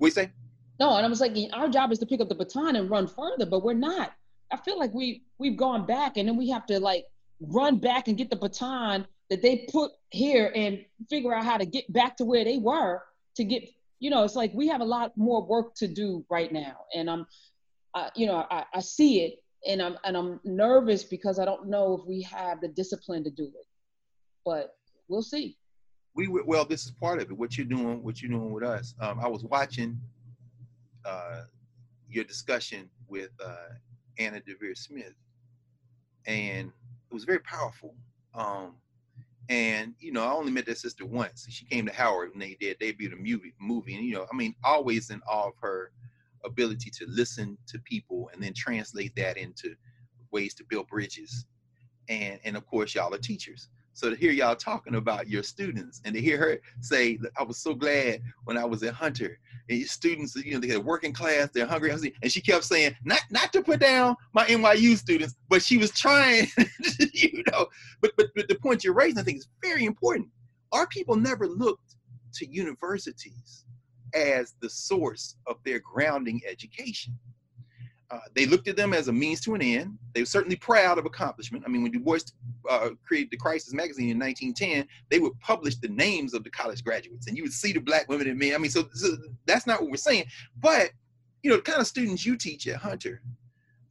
[0.00, 0.32] we say.
[0.80, 3.06] No, and I was like, our job is to pick up the baton and run
[3.06, 4.12] further, but we're not.
[4.50, 7.04] I feel like we we've gone back, and then we have to like
[7.40, 11.66] run back and get the baton that they put here and figure out how to
[11.66, 13.02] get back to where they were
[13.36, 13.62] to get
[14.00, 17.10] you know, it's like we have a lot more work to do right now, and
[17.10, 17.26] I'm,
[17.94, 21.68] uh, you know, I, I see it, and I'm and I'm nervous because I don't
[21.68, 23.66] know if we have the discipline to do it,
[24.44, 24.76] but
[25.08, 25.56] we'll see.
[26.14, 27.36] We well, this is part of it.
[27.36, 28.94] What you're doing, what you're doing with us.
[29.00, 30.00] Um, I was watching
[31.04, 31.42] uh,
[32.08, 33.74] your discussion with uh,
[34.18, 35.14] Anna Deavere Smith,
[36.26, 36.68] and
[37.10, 37.94] it was very powerful.
[38.34, 38.74] Um,
[39.48, 41.46] and you know, I only met that sister once.
[41.48, 43.54] She came to Howard and they did debuted a movie.
[43.60, 45.92] Movie, and you know, I mean, always in awe of her
[46.44, 49.74] ability to listen to people and then translate that into
[50.30, 51.46] ways to build bridges.
[52.08, 53.68] And and of course, y'all are teachers.
[53.98, 57.58] So to hear y'all talking about your students and to hear her say, I was
[57.58, 61.12] so glad when I was at Hunter and your students, you know, they had working
[61.12, 61.90] class, they're hungry.
[62.22, 65.90] And she kept saying, not not to put down my NYU students, but she was
[65.90, 66.46] trying,
[67.12, 67.66] you know.
[68.00, 70.28] But, but but the point you're raising, I think, is very important.
[70.70, 71.96] Our people never looked
[72.34, 73.64] to universities
[74.14, 77.18] as the source of their grounding education.
[78.10, 79.98] Uh, they looked at them as a means to an end.
[80.14, 81.64] They were certainly proud of accomplishment.
[81.66, 82.20] I mean, when Du Bois
[82.68, 86.82] uh, created the Crisis magazine in 1910, they would publish the names of the college
[86.82, 88.54] graduates, and you would see the black women and men.
[88.54, 89.08] I mean, so, so
[89.44, 90.24] that's not what we're saying.
[90.58, 90.90] But
[91.42, 93.22] you know, the kind of students you teach at Hunter,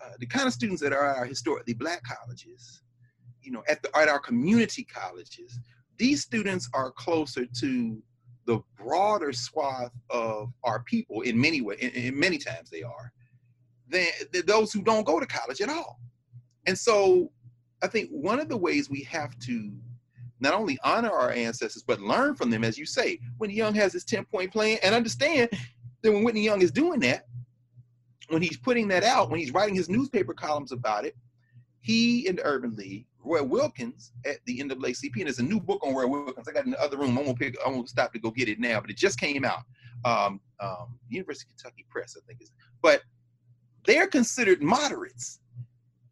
[0.04, 2.82] uh, the kind of students that are at our historically black colleges,
[3.42, 5.60] you know, at, the, at our community colleges,
[5.98, 8.02] these students are closer to
[8.46, 11.80] the broader swath of our people in many ways.
[11.80, 13.12] In, in many times, they are
[13.90, 16.00] than, than those who don't go to college at all.
[16.66, 17.32] And so
[17.82, 19.72] I think one of the ways we have to
[20.40, 23.94] not only honor our ancestors, but learn from them, as you say, Whitney Young has
[23.94, 25.50] his 10 point plan, and understand
[26.02, 27.26] that when Whitney Young is doing that,
[28.30, 31.16] when he's putting that out, when he's writing his newspaper columns about it,
[31.80, 35.96] he and Urban League, Roy Wilkins at the NAACP, and there's a new book on
[35.96, 36.48] Roy Wilkins.
[36.48, 37.18] I got in the other room.
[37.18, 37.56] I won't pick.
[37.66, 39.64] I won't stop to go get it now, but it just came out.
[40.06, 42.52] Um, um, University of Kentucky Press, I think is.
[42.82, 43.02] But
[43.88, 45.40] they're considered moderates.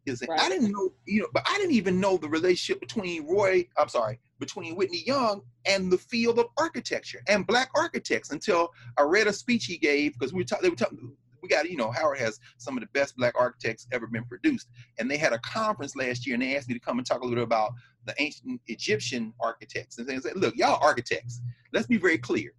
[0.06, 0.40] Is right.
[0.40, 3.88] I didn't know, you know, but I didn't even know the relationship between Roy, I'm
[3.88, 9.26] sorry, between Whitney Young and the field of architecture and black architects until I read
[9.26, 11.12] a speech he gave because we were talking, they were talking,
[11.42, 14.68] we got, you know, Howard has some of the best black architects ever been produced.
[15.00, 17.22] And they had a conference last year and they asked me to come and talk
[17.22, 17.72] a little bit about
[18.04, 21.40] the ancient Egyptian architects and things like, look, y'all architects,
[21.72, 22.52] let's be very clear.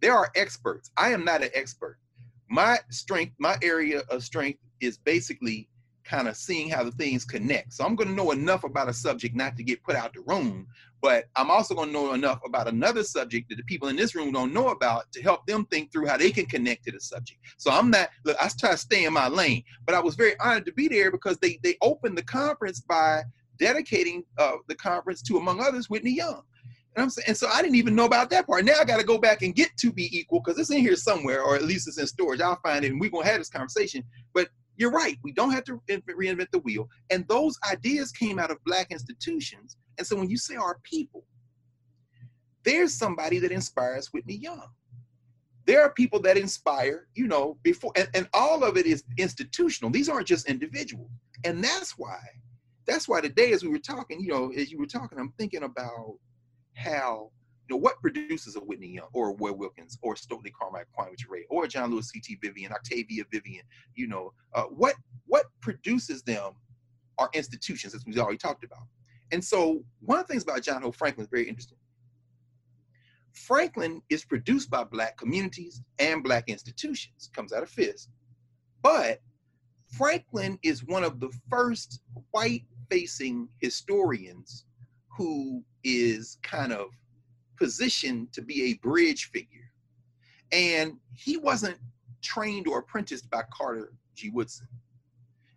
[0.00, 0.90] There are experts.
[0.96, 1.98] I am not an expert
[2.48, 5.68] my strength, my area of strength is basically
[6.04, 7.72] kind of seeing how the things connect.
[7.72, 10.20] So I'm going to know enough about a subject not to get put out the
[10.20, 10.66] room,
[11.00, 14.14] but I'm also going to know enough about another subject that the people in this
[14.14, 17.00] room don't know about to help them think through how they can connect to the
[17.00, 17.40] subject.
[17.56, 20.38] So I'm not look, I try to stay in my lane, but I was very
[20.40, 23.22] honored to be there because they they opened the conference by
[23.58, 26.42] dedicating uh, the conference to among others Whitney Young.
[26.96, 28.64] And and so I didn't even know about that part.
[28.64, 30.96] Now I got to go back and get to be equal because it's in here
[30.96, 32.40] somewhere, or at least it's in storage.
[32.40, 34.04] I'll find it, and we're gonna have this conversation.
[34.32, 35.18] But you're right.
[35.22, 36.88] We don't have to reinvent the wheel.
[37.10, 39.76] And those ideas came out of black institutions.
[39.98, 41.24] And so when you say our people,
[42.64, 44.68] there's somebody that inspires Whitney Young.
[45.66, 49.90] There are people that inspire, you know, before, and, and all of it is institutional.
[49.90, 51.08] These aren't just individual.
[51.44, 52.18] And that's why,
[52.86, 55.62] that's why today, as we were talking, you know, as you were talking, I'm thinking
[55.62, 56.18] about
[56.74, 57.30] how
[57.68, 61.38] you know what produces a Whitney Young or a Wilkins or Stokely Carmichael Kwame Ture
[61.48, 62.38] or John Lewis C.T.
[62.42, 63.64] Vivian, Octavia Vivian,
[63.94, 64.94] you know, uh, what
[65.26, 66.52] what produces them
[67.18, 68.82] are institutions, as we've already talked about.
[69.32, 71.78] And so one of the things about John Hope Franklin is very interesting.
[73.32, 78.08] Franklin is produced by black communities and black institutions, comes out of Fisk.
[78.82, 79.20] But
[79.88, 82.00] Franklin is one of the first
[82.30, 84.66] white facing historians
[85.16, 86.88] who is kind of
[87.56, 89.70] positioned to be a bridge figure.
[90.52, 91.78] And he wasn't
[92.22, 94.30] trained or apprenticed by Carter G.
[94.30, 94.66] Woodson.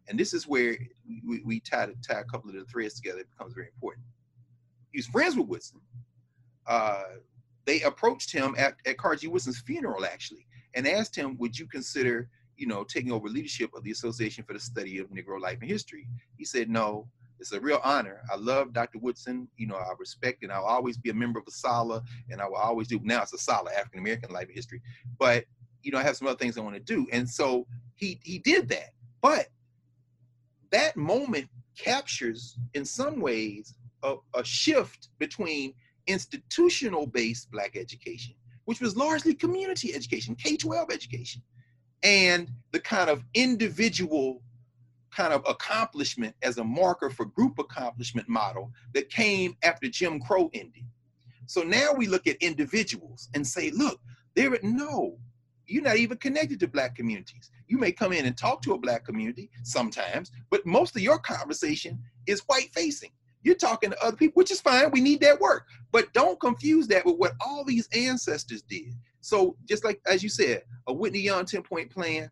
[0.07, 0.77] And this is where
[1.25, 3.19] we, we tie, tie a couple of the threads together.
[3.19, 4.05] It becomes very important.
[4.91, 5.81] He was friends with Woodson.
[6.65, 7.03] Uh,
[7.65, 9.27] they approached him at, at Carter G.
[9.27, 13.83] Woodson's funeral, actually, and asked him, would you consider, you know, taking over leadership of
[13.83, 16.07] the Association for the Study of Negro Life and History?
[16.37, 17.07] He said, no,
[17.39, 18.21] it's a real honor.
[18.31, 18.99] I love Dr.
[18.99, 19.47] Woodson.
[19.57, 22.55] You know, I respect and I'll always be a member of ASALH, and I will
[22.55, 22.99] always do.
[23.03, 24.81] Now it's ASALH, African American Life History.
[25.19, 25.45] But
[25.83, 28.39] you know, I have some other things I want to do, and so he he
[28.39, 28.91] did that.
[29.21, 29.47] But
[30.71, 35.73] that moment captures, in some ways, a, a shift between
[36.07, 38.33] institutional-based Black education,
[38.65, 41.41] which was largely community education, K-12 education,
[42.03, 44.41] and the kind of individual
[45.11, 50.49] kind of accomplishment as a marker for group accomplishment model that came after Jim Crow
[50.53, 50.83] ended.
[51.45, 53.99] So now we look at individuals and say, look,
[54.35, 55.17] there no,
[55.65, 57.49] you're not even connected to black communities.
[57.67, 61.19] You may come in and talk to a black community sometimes, but most of your
[61.19, 63.11] conversation is white facing.
[63.43, 64.91] You're talking to other people, which is fine.
[64.91, 65.67] We need that work.
[65.91, 68.93] But don't confuse that with what all these ancestors did.
[69.21, 72.29] So just like as you said, a Whitney Young 10 point plan,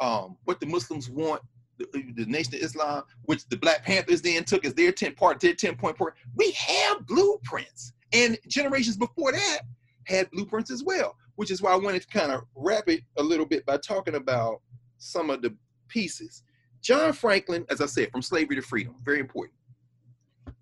[0.00, 1.42] um, what the Muslims want
[1.78, 5.40] the, the, Nation of Islam, which the Black Panthers then took as their 10 part,
[5.40, 6.14] their 10 point part.
[6.34, 7.92] We have blueprints.
[8.12, 9.60] And generations before that
[10.04, 13.22] had blueprints as well, which is why I wanted to kind of wrap it a
[13.22, 14.60] little bit by talking about
[14.98, 15.54] some of the
[15.88, 16.42] pieces.
[16.80, 19.58] John Franklin, as I said, from slavery to freedom, very important.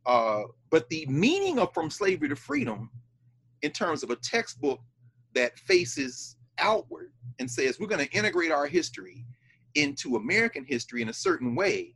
[0.07, 2.91] Uh, but the meaning of from slavery to freedom,
[3.63, 4.81] in terms of a textbook
[5.35, 9.25] that faces outward and says we're going to integrate our history
[9.75, 11.95] into American history in a certain way,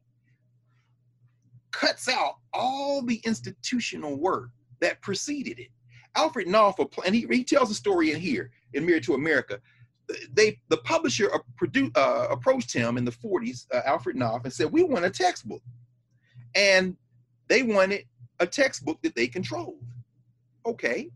[1.73, 4.51] cuts out all the institutional work
[4.81, 5.69] that preceded it.
[6.15, 9.61] Alfred Knopf, and he, he tells a story in here in Mirror to America.
[10.33, 14.83] They, the publisher uh, approached him in the 40s, uh, Alfred Knopf, and said, "We
[14.83, 15.63] want a textbook,"
[16.55, 16.97] and
[17.49, 18.05] they wanted
[18.41, 19.85] a textbook that they controlled.
[20.65, 21.11] Okay,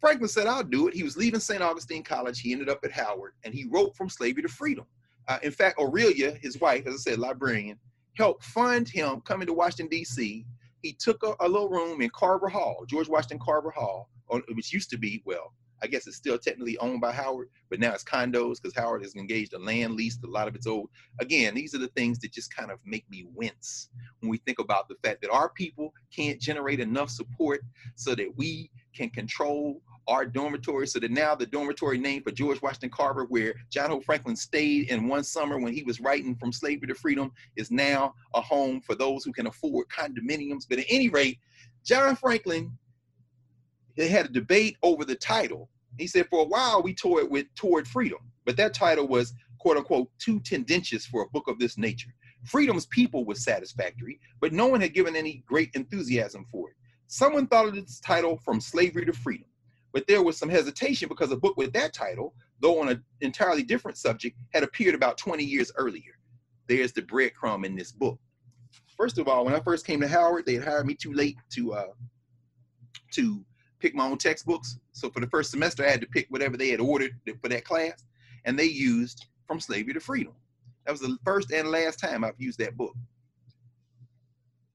[0.00, 1.62] Franklin said, "I'll do it." He was leaving St.
[1.62, 2.40] Augustine College.
[2.40, 4.86] He ended up at Howard, and he wrote "From Slavery to Freedom."
[5.28, 7.78] Uh, in fact, Aurelia, his wife, as I said, librarian,
[8.16, 10.46] helped fund him coming to Washington D.C.
[10.82, 14.10] He took a, a little room in Carver Hall, George Washington Carver Hall,
[14.48, 15.52] which used to be well,
[15.82, 19.14] I guess it's still technically owned by Howard, but now it's condos because Howard has
[19.16, 20.88] engaged a land lease a lot of its old.
[21.20, 24.58] Again, these are the things that just kind of make me wince when we think
[24.58, 27.60] about the fact that our people can't generate enough support
[27.96, 32.60] so that we can control our dormitory so that now the dormitory name for George
[32.62, 36.52] Washington Carver, where John Hope Franklin stayed in one summer when he was writing From
[36.52, 40.64] Slavery to Freedom, is now a home for those who can afford condominiums.
[40.68, 41.38] But at any rate,
[41.84, 42.76] John Franklin,
[43.96, 45.70] they had a debate over the title.
[45.98, 49.76] He said, for a while we toyed with Toward Freedom, but that title was quote
[49.76, 52.10] unquote too tendentious for a book of this nature.
[52.44, 56.76] Freedom's people was satisfactory, but no one had given any great enthusiasm for it.
[57.06, 59.46] Someone thought of its title From Slavery to Freedom.
[59.94, 63.62] But there was some hesitation because a book with that title, though on an entirely
[63.62, 66.18] different subject, had appeared about 20 years earlier.
[66.66, 68.18] There's the breadcrumb in this book.
[68.96, 71.36] First of all, when I first came to Howard, they had hired me too late
[71.50, 71.92] to uh,
[73.12, 73.44] to
[73.78, 74.78] pick my own textbooks.
[74.92, 77.64] So for the first semester, I had to pick whatever they had ordered for that
[77.64, 78.04] class,
[78.44, 80.32] and they used From Slavery to Freedom.
[80.86, 82.96] That was the first and last time I've used that book.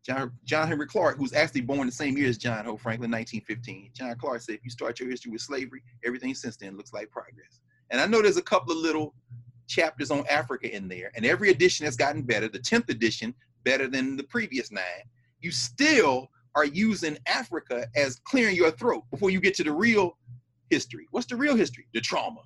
[0.06, 3.12] John, John Henrik Clarke, who was actually born the same year as John Hope Franklin,
[3.12, 3.92] 1915.
[3.94, 7.10] John Clarke said, if you start your history with slavery, everything since then looks like
[7.12, 7.60] progress.
[7.92, 9.14] And I know there's a couple of little
[9.68, 12.48] chapters on Africa in there, and every edition has gotten better.
[12.48, 13.34] The 10th edition,
[13.64, 14.84] better than the previous nine.
[15.42, 20.18] You still are using Africa as clearing your throat before you get to the real
[20.70, 21.08] history.
[21.12, 21.88] What's the real history?
[21.94, 22.42] The trauma.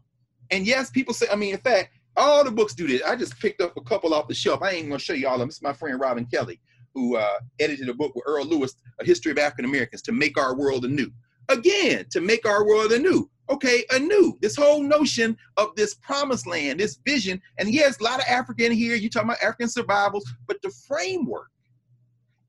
[0.51, 3.01] And yes, people say, I mean, in fact, all the books do this.
[3.03, 4.61] I just picked up a couple off the shelf.
[4.61, 5.49] I ain't gonna show you all of them.
[5.49, 6.59] It's my friend Robin Kelley
[6.93, 10.37] who uh, edited a book with Earl Lewis, A History of African Americans, to make
[10.37, 11.11] our world anew.
[11.49, 13.29] Again, to make our world anew.
[13.49, 14.37] Okay, anew.
[14.41, 18.71] This whole notion of this promised land, this vision, and yes, a lot of African
[18.71, 21.49] here, you talking about African survivals, but the framework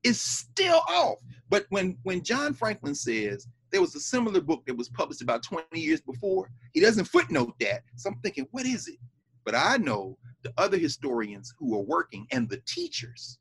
[0.03, 1.17] is still off.
[1.49, 5.43] But when when John Franklin says there was a similar book that was published about
[5.43, 7.81] 20 years before, he doesn't footnote that.
[7.97, 8.97] So I'm thinking, what is it?
[9.43, 13.37] But I know the other historians who are working and the teachers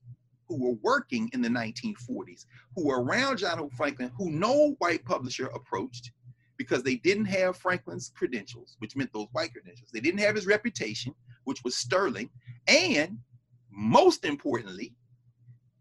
[0.55, 2.47] who were working in the 1940s,
[2.77, 6.13] who were around John Hope Franklin, who no white publisher approached
[6.57, 9.91] because they didn't have Franklin's credentials, which meant those white credentials.
[9.93, 11.13] They didn't have his reputation,
[11.45, 12.31] which was sterling.
[12.69, 13.19] And
[13.73, 14.95] most importantly,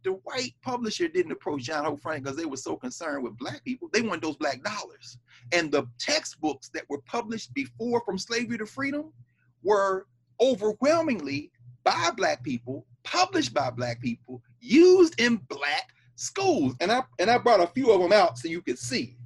[0.03, 3.63] the white publisher didn't approach John Hope Franklin because they were so concerned with black
[3.63, 3.89] people.
[3.93, 5.19] They wanted those black dollars.
[5.51, 9.13] And the textbooks that were published before From Slavery to Freedom
[9.61, 10.07] were
[10.41, 11.51] overwhelmingly
[11.83, 16.75] by black people, published by black people, used in black schools.
[16.79, 19.17] And I and I brought a few of them out so you could see.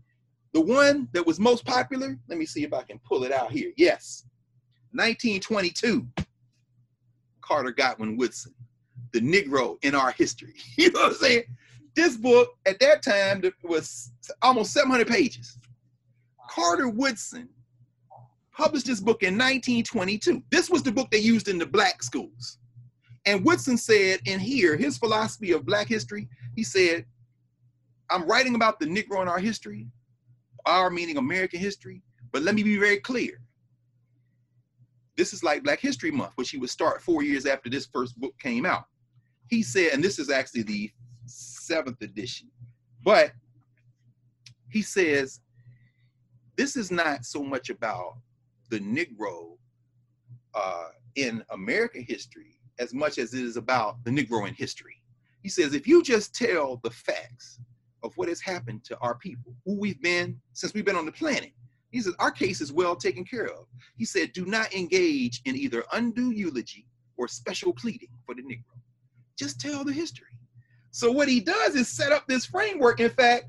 [0.53, 3.51] The one that was most popular, let me see if I can pull it out
[3.51, 3.71] here.
[3.77, 4.25] Yes.
[4.91, 6.07] 1922.
[7.41, 8.53] Carter Godwin Woodson,
[9.13, 10.53] The Negro in Our History.
[10.77, 11.43] You know what I'm saying?
[11.95, 14.11] This book at that time was
[14.41, 15.57] almost 700 pages.
[16.49, 17.49] Carter Woodson
[18.51, 20.43] published this book in 1922.
[20.49, 22.57] This was the book they used in the black schools.
[23.27, 27.05] And Woodson said in here, his philosophy of Black history, he said,
[28.09, 29.85] I'm writing about the Negro in our history,
[30.65, 32.01] our meaning American history,
[32.31, 33.41] but let me be very clear.
[35.17, 38.17] This is like Black History Month, which he would start four years after this first
[38.17, 38.85] book came out.
[39.49, 40.89] He said, and this is actually the
[41.25, 42.47] seventh edition,
[43.03, 43.33] but
[44.69, 45.41] he says,
[46.55, 48.19] this is not so much about
[48.69, 49.57] the Negro
[50.53, 55.01] uh, in American history as much as it is about the Negro in history.
[55.43, 57.59] He says, if you just tell the facts
[58.03, 61.11] of what has happened to our people, who we've been since we've been on the
[61.11, 61.51] planet,
[61.91, 63.65] he says, our case is well taken care of.
[63.95, 68.77] He said, do not engage in either undue eulogy or special pleading for the Negro.
[69.37, 70.27] just tell the history.
[70.91, 72.99] So what he does is set up this framework.
[72.99, 73.45] In fact,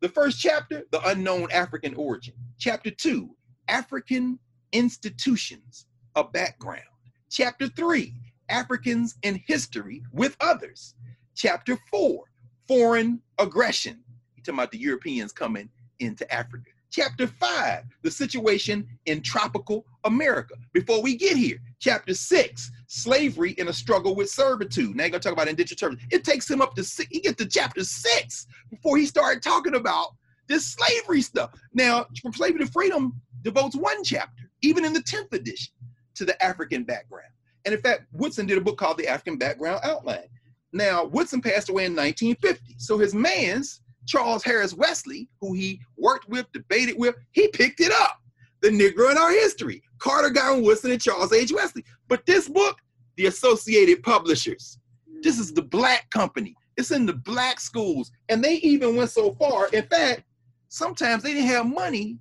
[0.00, 2.34] the first chapter, the unknown African origin.
[2.58, 3.30] Chapter two,
[3.68, 4.38] African
[4.72, 5.86] institutions,
[6.16, 6.82] a background.
[7.30, 8.14] Chapter three,
[8.48, 10.94] Africans in history with others.
[11.34, 12.24] Chapter four,
[12.68, 14.02] foreign aggression.
[14.34, 15.68] He's talking about the Europeans coming
[16.00, 16.70] into Africa.
[16.90, 21.58] Chapter five, the situation in tropical America before we get here.
[21.78, 24.94] Chapter six, slavery in a struggle with servitude.
[24.94, 26.12] Now you're gonna talk about indentured servitude.
[26.12, 29.74] It takes him up to six, he gets to chapter six before he started talking
[29.74, 30.08] about
[30.48, 31.50] this slavery stuff.
[31.72, 35.72] Now, from slavery to freedom devotes one chapter, even in the 10th edition,
[36.14, 37.32] to the African background.
[37.64, 40.28] And in fact, Woodson did a book called The African Background Outline.
[40.72, 42.76] Now, Woodson passed away in 1950.
[42.78, 47.92] So his man's Charles Harris Wesley, who he worked with, debated with, he picked it
[47.92, 48.18] up.
[48.62, 51.52] The Negro in Our History, Carter Godwin Woodson and Charles H.
[51.52, 51.84] Wesley.
[52.08, 52.78] But this book,
[53.16, 54.78] the Associated Publishers,
[55.22, 56.54] this is the black company.
[56.76, 58.10] It's in the black schools.
[58.28, 59.68] And they even went so far.
[59.68, 60.22] In fact,
[60.68, 62.18] sometimes they didn't have money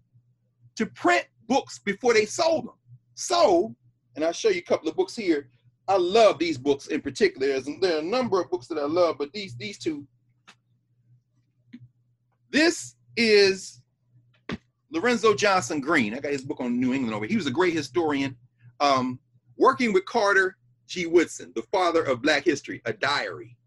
[0.75, 2.73] to print books before they sold them.
[3.13, 3.75] So,
[4.15, 5.49] and I'll show you a couple of books here.
[5.87, 7.47] I love these books in particular.
[7.47, 10.05] There's, there are a number of books that I love, but these these two
[12.51, 13.81] this is
[14.91, 16.13] Lorenzo Johnston Greene.
[16.13, 17.25] I got his book on New England over.
[17.25, 18.35] He was a great historian,
[18.79, 19.19] um,
[19.57, 20.57] working with Carter
[20.87, 21.05] G.
[21.05, 23.57] Woodson, the father of Black history, a diary.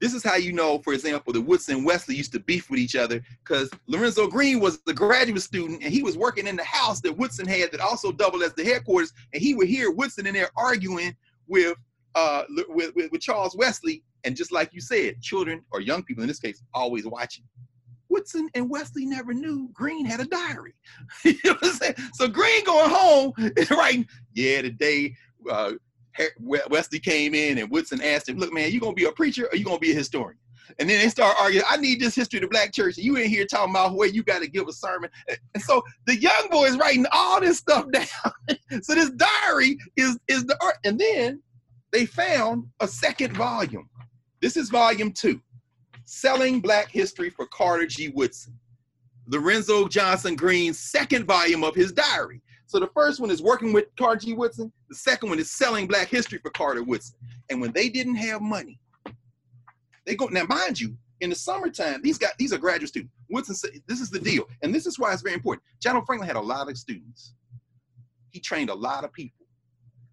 [0.00, 2.80] This is how you know, for example, that Woodson and Wesley used to beef with
[2.80, 6.64] each other because Lorenzo Greene was the graduate student and he was working in the
[6.64, 9.12] house that Woodson had that also doubled as the headquarters.
[9.32, 11.16] And he would hear Woodson in there arguing
[11.46, 11.76] with,
[12.14, 14.02] uh, with, with, with Charles Wesley.
[14.24, 17.44] And just like you said, children or young people in this case, always watching.
[18.08, 20.74] Woodson and Wesley never knew Greene had a diary.
[21.24, 21.94] you know what I'm saying?
[22.14, 25.14] So Greene going home and writing, yeah, today
[25.50, 25.72] uh,
[26.38, 29.56] Wesley came in and Woodson asked him, look, man, you gonna be a preacher or
[29.56, 30.38] you gonna be a historian?
[30.78, 32.96] And then they start arguing, I need this history of the black church.
[32.96, 35.10] You in here talking about where you got to give a sermon.
[35.54, 38.58] And so the young boy is writing all this stuff down.
[38.82, 40.76] so this diary is, is the art.
[40.84, 41.42] And then
[41.92, 43.88] they found a second volume.
[44.40, 45.40] This is volume two.
[46.04, 48.08] Selling Black History for Carter G.
[48.10, 48.56] Woodson,
[49.26, 52.42] Lorenzo Johnston Greene's second volume of his diary.
[52.76, 54.34] So the first one is working with Carter G.
[54.34, 54.70] Woodson.
[54.90, 57.16] The second one is selling Black History for Carter Woodson.
[57.48, 58.78] And when they didn't have money,
[60.04, 63.14] they go now, mind you, in the summertime, these guys, these are graduate students.
[63.30, 65.62] Woodson said, this is the deal, and this is why it's very important.
[65.80, 67.32] John Hope Franklin had a lot of students.
[68.28, 69.46] He trained a lot of people.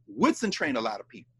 [0.07, 1.34] Woodson trained a lot of people.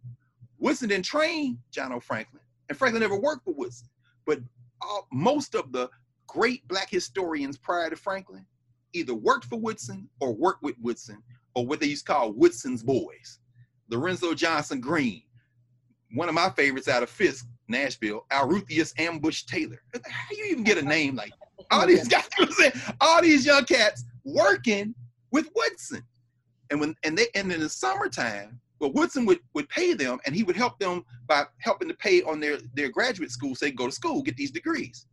[0.60, 3.88] Woodson didn't train John Hope Franklin, and Franklin never worked for Woodson.
[4.26, 4.40] But
[4.82, 5.90] all, most of the
[6.28, 8.46] great black historians prior to Franklin
[8.94, 11.22] either worked for Woodson or worked with Woodson
[11.56, 13.40] or what they used to call Woodson's boys.
[13.90, 15.24] Lorenzo Johnston Greene,
[16.14, 19.82] one of my favorites out of Fisk, Nashville, Alrutheus Ambush Taylor.
[19.94, 21.32] How you even get a name like
[21.72, 22.24] all these guys?
[23.02, 24.96] all these young cats working
[25.32, 26.04] with Woodson,
[26.70, 30.36] and when and they and in the summertime, but Woodson would, would pay them and
[30.36, 33.72] he would help them by helping to pay on their, their graduate school so they
[33.72, 35.06] go to school, get these degrees.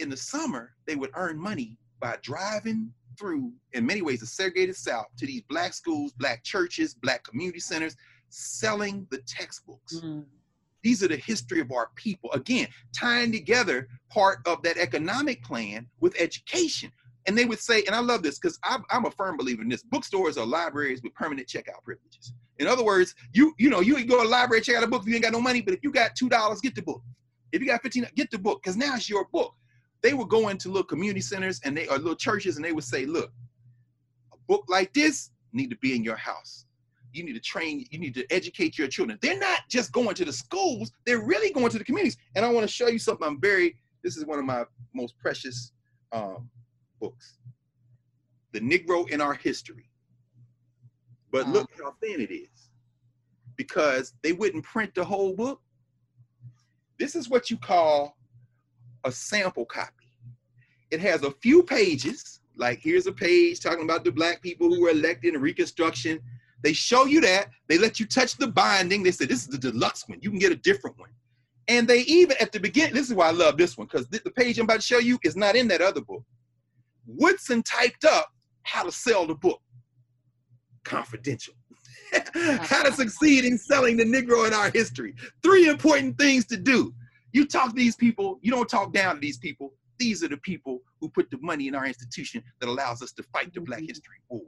[0.00, 4.76] In the summer, they would earn money by driving through, in many ways, the segregated
[4.76, 7.96] South to these black schools, black churches, black community centers,
[8.28, 9.96] selling the textbooks.
[9.96, 10.20] Mm-hmm.
[10.82, 12.30] These are the history of our people.
[12.32, 16.92] Again, tying together part of that economic plan with education
[17.28, 19.68] and they would say, and I love this because I'm, I'm, a firm believer in
[19.68, 19.82] this.
[19.82, 22.32] Bookstores are libraries with permanent checkout privileges.
[22.58, 24.86] In other words, you you know you can go to a library check out a
[24.86, 26.80] book if you ain't got no money, but if you got two dollars, get the
[26.80, 27.02] book.
[27.52, 29.54] If you got fifteen, get the book because now it's your book.
[30.02, 32.84] They would go into little community centers and they or little churches and they would
[32.84, 33.32] say, look,
[34.32, 36.66] a book like this need to be in your house.
[37.12, 37.86] You need to train.
[37.90, 39.18] You need to educate your children.
[39.22, 42.18] They're not just going to the schools; they're really going to the communities.
[42.36, 43.26] And I want to show you something.
[43.26, 43.76] I'm very.
[44.04, 45.72] This is one of my most precious
[46.12, 46.50] um,
[47.00, 47.38] books.
[48.52, 49.88] The Negro in Our History.
[51.32, 51.52] But uh-huh.
[51.52, 52.70] look how thin it is.
[53.56, 55.60] Because they wouldn't print the whole book.
[56.98, 58.17] This is what you call
[59.04, 60.12] a sample copy.
[60.90, 64.82] It has a few pages, like here's a page talking about the black people who
[64.82, 66.20] were elected in Reconstruction.
[66.62, 67.50] They show you that.
[67.68, 69.02] They let you touch the binding.
[69.02, 70.18] They said, this is the deluxe one.
[70.20, 71.10] You can get a different one.
[71.68, 74.18] And they even, at the beginning, this is why I love this one, because the
[74.30, 76.24] page I'm about to show you is not in that other book.
[77.06, 78.32] Woodson typed up
[78.62, 79.60] how to sell the book.
[80.84, 81.54] Confidential.
[82.60, 85.14] how to succeed in selling the Negro in our history.
[85.42, 86.94] Three important things to do.
[87.32, 89.74] You talk to these people, you don't talk down to these people.
[89.98, 93.22] These are the people who put the money in our institution that allows us to
[93.24, 93.88] fight the Black mm-hmm.
[93.88, 94.42] History War.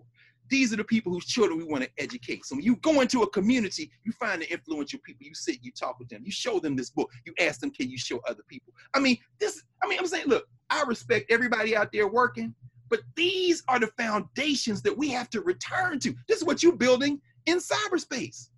[0.49, 2.45] these are the people whose children we want to educate.
[2.45, 5.27] So when you go into a community, you find the influential people.
[5.27, 7.11] You sit, you talk with them, you show them this book.
[7.25, 8.73] You ask them, can you show other people?
[8.95, 9.63] I mean, this.
[9.83, 12.55] I mean, I'm saying, look, I respect everybody out there working,
[12.89, 16.15] but these are the foundations that we have to return to.
[16.29, 18.49] This is what you're building in cyberspace.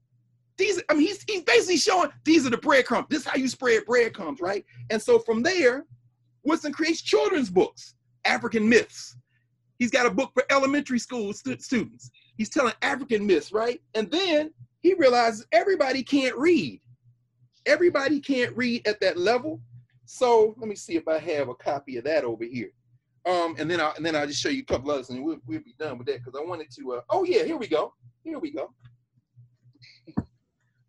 [0.59, 3.07] These, I mean, he's, he's basically showing these are the breadcrumbs.
[3.09, 4.65] This is how you spread breadcrumbs, right?
[4.91, 5.87] And so from there,
[6.45, 7.95] Woodson creates children's books,
[8.25, 9.17] African myths,
[9.83, 12.13] He's got a book for elementary school students.
[12.37, 13.83] He's telling African myths, right?
[13.95, 16.81] And then he realizes everybody can't read.
[17.67, 19.61] Everybody can't read at that level.
[20.05, 22.71] So let me see if I have a copy of that over here.
[23.27, 25.39] Um, and then I'll and then I'll just show you a couple others, and we'll,
[25.49, 26.93] we'll be done with that because I wanted to.
[26.93, 27.93] Uh, oh yeah, here we go.
[28.23, 28.73] Here we go.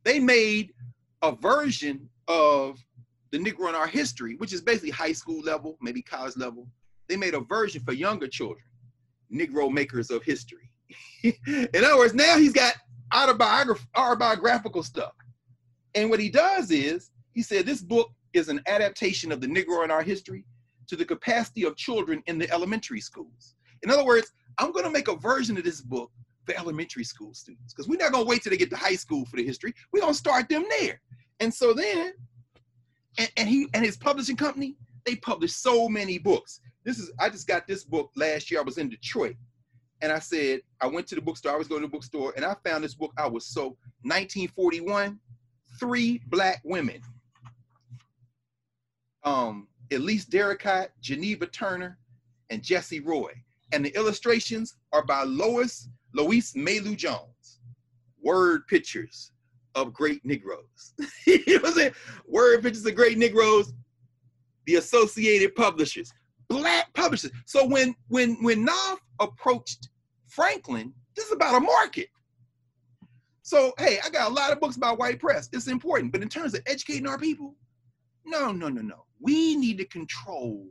[0.03, 0.73] They made
[1.21, 2.77] a version of
[3.31, 6.67] the Negro in our history, which is basically high school level, maybe college level.
[7.09, 8.63] They made a version for younger children.
[9.33, 10.69] Negro makers of history.
[11.23, 12.75] in other words, now he's got
[13.13, 15.13] autobiograph- autobiographical stuff.
[15.95, 19.83] And what he does is, he said this book is an adaptation of the Negro
[19.83, 20.45] in our history
[20.87, 23.55] to the capacity of children in the elementary schools.
[23.83, 26.11] In other words, I'm going to make a version of this book
[26.45, 28.95] for elementary school students because we're not going to wait till they get to high
[28.95, 29.73] school for the history.
[29.91, 31.01] We're going to start them there.
[31.39, 32.13] And so then,
[33.17, 34.75] and, and he and his publishing company,
[35.05, 38.59] they publish so many books this is I just got this book last year.
[38.59, 39.35] I was in Detroit,
[40.01, 41.53] and I said I went to the bookstore.
[41.53, 43.13] I was going to the bookstore, and I found this book.
[43.17, 45.19] I was so 1941,
[45.79, 47.01] three black women.
[49.23, 51.97] Um, Elise Derricotte, Geneva Turner,
[52.49, 53.31] and Jessie Roy.
[53.71, 57.59] And the illustrations are by Lois Lois Mailou Jones.
[58.21, 59.31] Word pictures
[59.75, 60.93] of great Negroes.
[61.27, 61.93] you know what I'm saying?
[62.27, 63.73] Word pictures of great Negroes.
[64.65, 66.11] The Associated Publishers
[66.53, 67.31] black publishers.
[67.45, 69.89] So when when when Knopf approached
[70.27, 72.09] Franklin, this is about a market.
[73.41, 75.49] So hey, I got a lot of books about white press.
[75.51, 77.55] It's important, but in terms of educating our people,
[78.25, 79.05] no, no, no, no.
[79.19, 80.67] We need to control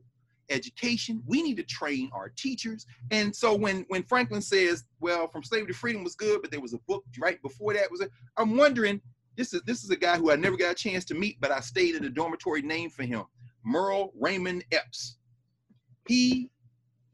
[0.53, 1.23] education.
[1.27, 2.87] We need to train our teachers.
[3.11, 6.61] And so when when Franklin says, "Well, from slavery to freedom was good, but there
[6.61, 9.01] was a book right before that was," a, I'm wondering.
[9.37, 11.51] This is this is a guy who I never got a chance to meet, but
[11.51, 13.25] I stayed in a dormitory name for him,
[13.67, 15.17] Merl Raymond Eppse.
[16.07, 16.51] He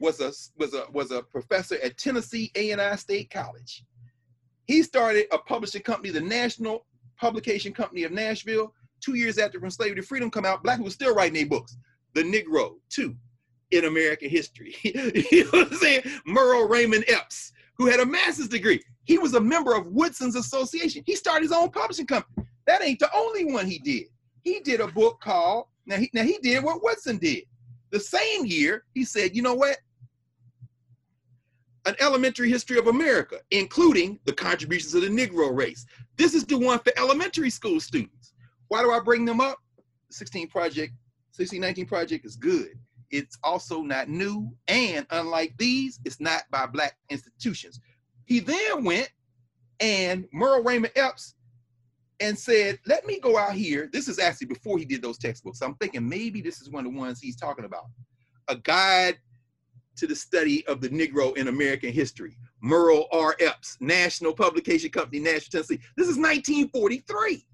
[0.00, 3.84] was a was a was a professor at Tennessee A&I State College.
[4.66, 6.86] He started a publishing company, the National
[7.18, 8.72] Publication Company of Nashville.
[9.00, 11.76] Two years after From Slavery to Freedom come out, black people still writing their books.
[12.14, 13.16] The Negro, too,
[13.70, 14.74] in American history.
[14.82, 16.02] you know what I'm saying?
[16.26, 18.82] Merl Raymond Eppse, who had a master's degree.
[19.04, 21.02] He was a member of Woodson's Association.
[21.06, 22.46] He started his own publishing company.
[22.66, 24.04] That ain't the only one he did.
[24.42, 27.44] He did a book called, now he, now he did what Woodson did.
[27.90, 29.78] The same year, he said, you know what?
[31.86, 35.86] An elementary history of America, including the contributions of the Negro race.
[36.16, 38.34] This is the one for elementary school students.
[38.68, 39.58] Why do I bring them up?
[40.08, 40.92] The 16 Project,
[41.36, 42.78] 1619 Project is good.
[43.10, 47.80] It's also not new, and unlike these, it's not by Black institutions.
[48.26, 49.10] He then went
[49.80, 51.34] and Merl Raymond Eppse
[52.20, 53.88] and said, let me go out here.
[53.92, 55.62] This is actually before he did those textbooks.
[55.62, 57.84] I'm thinking maybe this is one of the ones he's talking about.
[58.48, 59.18] A guide
[59.96, 62.36] to the study of the Negro in American history.
[62.62, 63.36] Merl R.
[63.40, 65.80] Eppse, National Publication Company, Nashville, Tennessee.
[65.96, 67.44] This is 1943.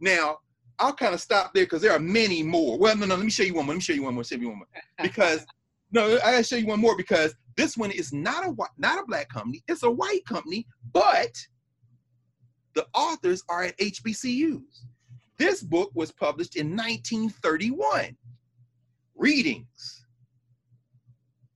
[0.00, 0.38] Now,
[0.78, 2.78] I'll kind of stop there because there are many more.
[2.78, 3.74] Well, no, no, let me show you one more.
[3.74, 4.24] Let me show you one more.
[4.24, 4.68] Show you one more.
[5.02, 5.44] Because
[5.90, 9.06] no, I gotta show you one more because this one is not a not a
[9.06, 9.62] black company.
[9.68, 11.34] It's a white company, but
[12.74, 14.84] the authors are at HBCUs.
[15.38, 18.16] This book was published in 1931.
[19.14, 20.04] Readings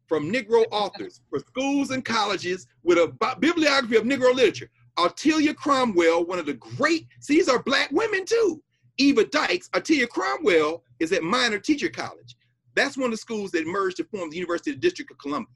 [0.06, 4.70] from Negro authors for schools and colleges with a bibliography of Negro literature.
[4.98, 8.62] Otelia Cromwell, one of the great, see, these are black women too.
[8.98, 12.36] Eva Dykes, Otelia Cromwell is at Miner Teacher College.
[12.74, 15.18] That's one of the schools that merged to form the University of the District of
[15.18, 15.54] Columbia.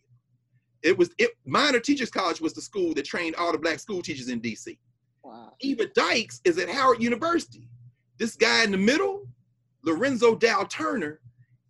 [0.83, 4.03] It was it, Miner Teachers College was the school that trained all the black school
[4.03, 4.79] teachers in DC.
[5.23, 5.53] Wow.
[5.61, 7.69] Eva Dykes is at Howard University.
[8.19, 9.23] This guy in the middle,
[9.83, 11.21] Lorenzo Dow Turner,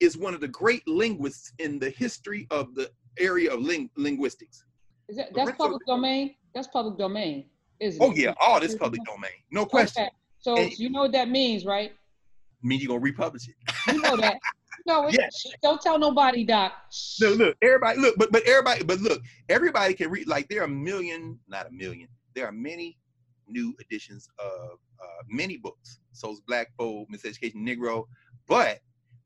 [0.00, 4.64] is one of the great linguists in the history of the area of ling- linguistics.
[5.08, 6.34] Is that, that's Lorenzo, public domain?
[6.54, 7.46] That's public domain,
[7.80, 9.30] isn't oh, yeah, all this public domain.
[9.50, 10.04] No question.
[10.04, 10.12] Okay.
[10.46, 11.90] So and, you know what that means, right?
[12.62, 13.56] mean you're gonna republish it.
[13.92, 14.38] You know that.
[14.86, 15.44] No, yes.
[15.62, 16.72] don't tell nobody, Doc.
[17.20, 20.28] No, look, everybody, look, but but everybody, but look, everybody can read.
[20.28, 22.06] Like there are a million, not a million.
[22.34, 22.96] There are many
[23.48, 25.98] new editions of uh, many books.
[26.12, 28.04] So's Black Folk, Miseducation Negro.
[28.46, 28.78] But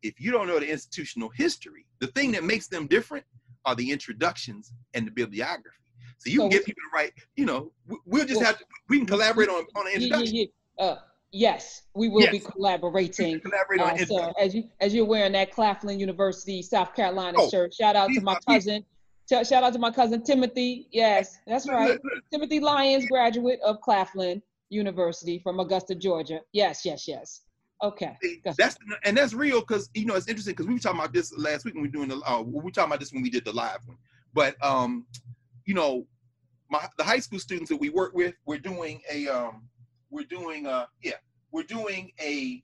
[0.02, 3.26] if you don't know the institutional history, the thing that makes them different
[3.66, 5.76] are the introductions and the bibliography.
[6.18, 8.64] So you So can get people to write, you know, we- we'll just have to,
[8.88, 10.36] we can collaborate on, on an Yeah, yeah, introduction.
[10.78, 10.84] yeah.
[10.84, 10.98] Uh,
[11.32, 12.46] yes, we will be Yes.
[12.46, 13.40] collaborating.
[13.40, 17.74] Collaborate Uh, so as you as you're wearing that Claflin University, South Carolina Oh, shirt,
[17.74, 18.84] shout out to my cousin.
[19.28, 20.88] Sh- Shout out to my cousin Timothy.
[20.90, 22.00] Yes, that's right.
[22.32, 26.40] Timothy Lyons, graduate of Claflin University from Augusta, Georgia.
[26.52, 27.42] Yes, yes, yes.
[27.82, 28.18] Okay.
[28.58, 31.32] That's and that's real because you know it's interesting because we were talking about this
[31.38, 33.30] last week when we were doing the uh, we were talking about this when we
[33.30, 33.96] did the live one.
[34.34, 35.06] But um,
[35.64, 36.06] you know,
[36.68, 39.62] my the high school students that we work with, we're doing a um,
[40.10, 41.14] we're doing uh yeah,
[41.52, 42.62] we're doing a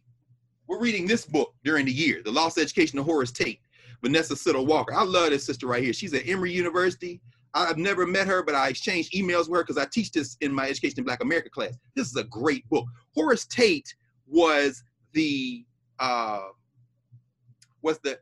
[0.66, 3.60] we're reading this book during the year, The Lost Education of Horace Tate,
[4.02, 4.92] Vanessa Siddle Walker.
[4.94, 5.92] I love this sister right here.
[5.92, 7.20] She's at Emory University.
[7.54, 10.52] I've never met her, but I exchanged emails with her because I teach this in
[10.52, 11.78] my Education in Black America class.
[11.94, 12.84] This is a great book.
[13.14, 13.94] Horace Tate
[14.26, 14.82] was
[15.12, 15.64] the
[15.98, 16.48] uh,
[17.80, 18.18] was the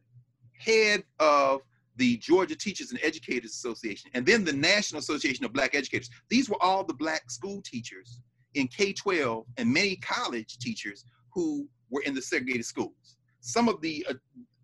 [0.57, 1.63] head of
[1.97, 6.11] the Georgia Teachers and Educators Association, and then the National Association of Black Educators.
[6.29, 8.21] These were all the black school teachers
[8.55, 13.17] in K-12 and many college teachers who were in the segregated schools.
[13.41, 14.15] Some of the uh,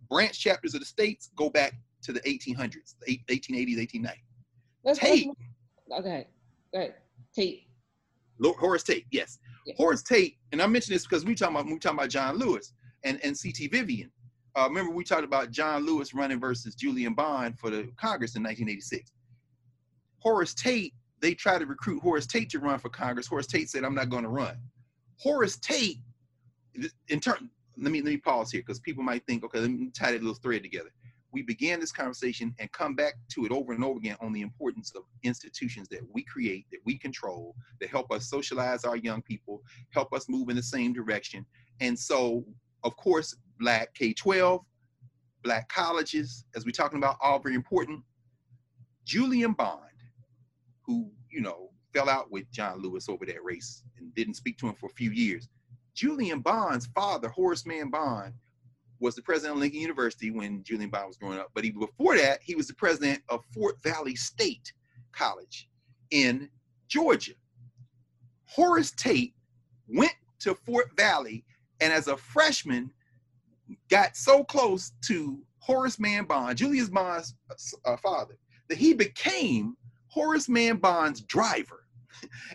[0.09, 4.15] branch chapters of the states go back to the 1800s, the eight- 1880s, 1890s.
[4.85, 5.29] Let's, Tate,
[5.99, 6.27] okay.
[6.75, 6.95] Right.
[7.35, 7.65] Tate.
[8.39, 9.39] Lo- Horace Tate, yes.
[9.67, 9.75] Yeah.
[9.77, 12.73] Horace Tate, and I mention this because we talking about we talking about John Lewis
[13.05, 13.69] and, and C.T.
[13.69, 14.11] Vivian.
[14.57, 18.43] Uh, remember we talked about John Lewis running versus Julian Bond for the Congress in
[18.43, 19.13] 1986.
[20.19, 23.27] Horace Tate, they tried to recruit Horace Tate to run for Congress.
[23.27, 24.57] Horace Tate said, "I'm not going to run."
[25.19, 25.99] Horace Tate,
[27.09, 29.91] in turn, let me let me pause here because people might think, okay, let me
[29.91, 30.91] tie that little thread together.
[31.33, 34.41] We began this conversation and come back to it over and over again on the
[34.41, 39.23] importance of institutions that we create, that we control, that help us socialize our young
[39.23, 41.47] people, help us move in the same direction.
[41.81, 42.45] And so,
[42.83, 44.61] of course, Black K 12,
[45.45, 48.03] Black colleges, as we're talking about, all very important.
[49.05, 49.90] Julian Bond,
[50.91, 54.67] who, you know, fell out with John Lewis over that race and didn't speak to
[54.69, 55.49] him for a few years.
[55.95, 58.33] Julian Bond's father, Horace Mann Bond,
[58.99, 61.51] was the president of Lincoln University when Julian Bond was growing up.
[61.55, 64.73] But he, before that, he was the president of Fort Valley State
[65.13, 65.69] College
[66.11, 66.49] in
[66.89, 67.33] Georgia.
[68.47, 69.35] Horace Tate
[69.89, 71.45] went to Fort Valley
[71.81, 72.91] and as a freshman
[73.89, 77.35] got so close to Horace Mann Bond, Julius Bond's
[77.85, 78.37] uh, father,
[78.69, 79.77] that he became
[80.11, 81.85] Horace Mann Bond's driver.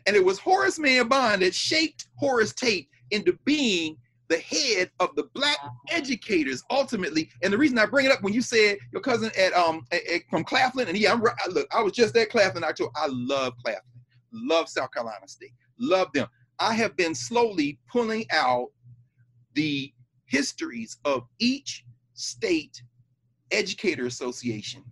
[0.06, 5.16] And it was Horace Mann Bond that shaped Horace Tate into being the head of
[5.16, 5.58] the black
[5.90, 7.30] educators ultimately.
[7.44, 10.06] And the reason I bring it up when you said your cousin at um at,
[10.08, 12.64] at- from Claflin, and yeah, I'm, right- look, I was just at Claflin.
[12.76, 13.84] Told I love Claflin,
[14.34, 16.28] love South Carolina State, love them.
[16.60, 18.68] I have been slowly pulling out
[19.54, 19.94] the
[20.26, 21.84] histories of each
[22.14, 22.82] state
[23.52, 24.84] educator association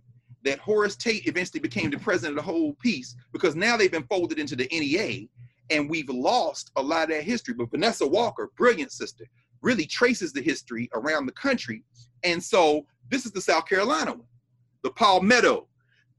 [0.44, 4.06] that Horace Tate eventually became the president of the whole piece because now they've been
[4.06, 5.26] folded into the NEA
[5.70, 7.54] and we've lost a lot of that history.
[7.54, 9.24] But Vanessa Walker, brilliant sister,
[9.62, 11.82] really traces the history around the country.
[12.22, 14.26] And so this is the South Carolina one,
[14.82, 15.66] the Palmetto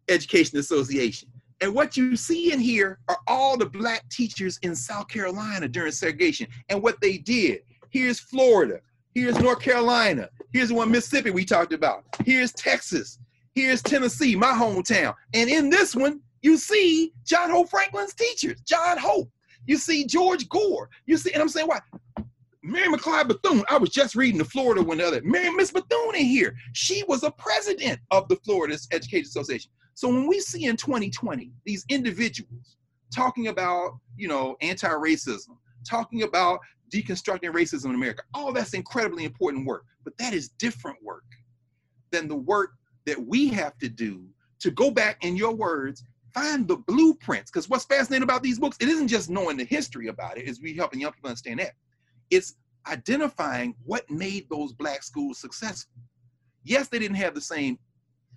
[0.09, 1.29] Education Association.
[1.61, 5.91] And what you see in here are all the black teachers in South Carolina during
[5.91, 7.61] segregation and what they did.
[7.89, 8.81] Here's Florida.
[9.13, 10.29] Here's North Carolina.
[10.51, 12.03] Here's the one Mississippi we talked about.
[12.25, 13.19] Here's Texas.
[13.55, 15.15] Here's Tennessee, my hometown.
[15.33, 19.29] And in this one, you see John Hope Franklin's teachers, John Hope.
[19.65, 20.89] You see George Gore.
[21.05, 21.79] You see, and I'm saying, why?
[22.61, 23.63] Mary McLeod Bethune.
[23.69, 25.21] I was just reading the Florida one the other.
[25.23, 26.53] Mary Miss Bethune in here.
[26.73, 29.71] She was a president of the Florida Education Association.
[29.93, 32.75] So when we see in 2020 these individuals
[33.15, 35.55] talking about, you know, anti-racism,
[35.87, 36.59] talking about
[36.93, 39.85] deconstructing racism in America, all that's incredibly important work.
[40.03, 41.23] But that is different work
[42.11, 42.71] than the work
[43.05, 44.25] that we have to do
[44.59, 46.03] to go back in your words
[46.33, 47.49] find the blueprints.
[47.49, 50.61] Because what's fascinating about these books it isn't just knowing the history about it is
[50.61, 51.71] we helping young people understand that.
[52.29, 52.55] It's
[52.87, 55.95] identifying what made those black schools successful.
[56.63, 57.79] Yes they didn't have the same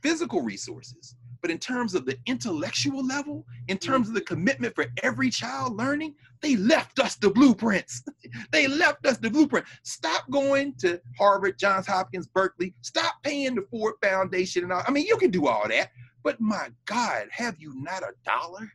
[0.02, 3.80] physical resources but in terms of the intellectual level in mm.
[3.80, 8.02] terms of the commitment for every child learning they left us the blueprints.
[8.52, 9.66] They left us the blueprint.
[9.82, 12.74] Stop going to harvard johns hopkins berkeley.
[12.82, 14.82] Stop paying the ford foundation and all.
[14.86, 15.90] I mean you can do all that
[16.22, 18.70] but my God, have you not a dollar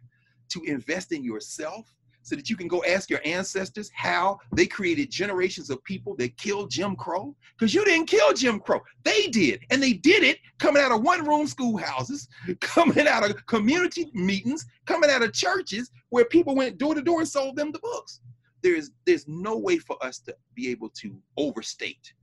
[0.49, 5.11] to invest in yourself so that you can go ask your ancestors how they created
[5.11, 7.35] generations of people that killed Jim Crow?
[7.57, 8.79] Because you didn't kill Jim Crow.
[9.03, 9.61] They did.
[9.69, 12.27] And they did it coming out of one room schoolhouses,
[12.61, 17.19] coming out of community meetings, coming out of churches where people went door to door
[17.19, 18.21] and sold them the books.
[18.63, 22.13] There's, there's no way for us to be able to overstate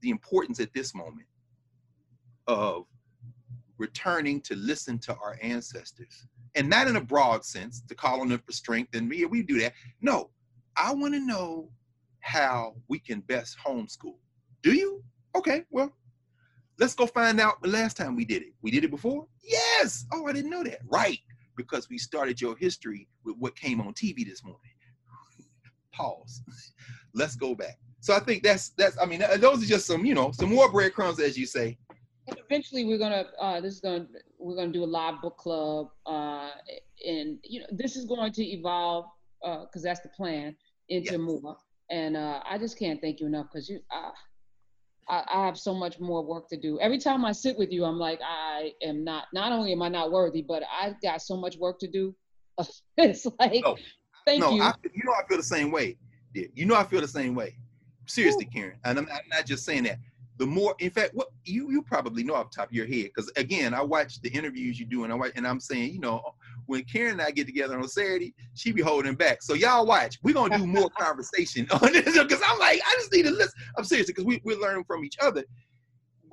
[0.00, 1.26] the importance at this moment
[2.46, 2.86] of
[3.78, 6.26] returning to listen to our ancestors
[6.56, 8.94] and not in a broad sense to call on them for strength.
[8.94, 9.74] And we, we do that.
[10.00, 10.30] No,
[10.76, 11.68] I want to know
[12.20, 14.16] how we can best homeschool.
[14.62, 15.02] Do you?
[15.36, 15.94] Okay, well,
[16.78, 18.54] let's go find out the last time we did it.
[18.62, 19.26] We did it before?
[19.44, 20.06] Yes.
[20.12, 20.80] Oh, I didn't know that.
[20.86, 21.18] Right.
[21.56, 24.60] Because we started your history with what came on TV this morning.
[25.92, 26.42] Pause.
[27.14, 27.78] let's go back.
[28.00, 28.96] So I think that's that's.
[28.98, 31.76] I mean, those are just some you know some more breadcrumbs, as you say.
[32.28, 33.24] Eventually, we're gonna.
[33.40, 34.06] Uh, this is gonna.
[34.38, 36.50] We're gonna do a live book club, uh,
[37.06, 39.06] and you know, this is going to evolve
[39.40, 40.56] because uh, that's the plan
[40.88, 41.20] into yes.
[41.20, 41.56] more.
[41.90, 43.80] And uh, I just can't thank you enough because you.
[43.94, 44.10] Uh,
[45.08, 46.80] I, I have so much more work to do.
[46.80, 49.26] Every time I sit with you, I'm like, I am not.
[49.32, 52.14] Not only am I not worthy, but I've got so much work to do.
[52.96, 53.76] it's like, no,
[54.26, 54.62] thank no, you.
[54.62, 55.96] I, you know, I feel the same way.
[56.34, 57.56] You know, I feel the same way.
[58.06, 58.52] Seriously, Ooh.
[58.52, 59.98] Karen, and I'm, I'm not just saying that
[60.38, 63.04] the more in fact what you you probably know off the top of your head
[63.04, 66.00] because again i watch the interviews you do and i watch and i'm saying you
[66.00, 66.22] know
[66.66, 69.42] when karen and i get together on saturday she be holding back.
[69.42, 70.18] So y'all watch.
[70.22, 73.52] We're gonna do more conversation on this because i'm like i just need to listen.
[73.76, 75.44] I'm serious because we, we're learning from each other.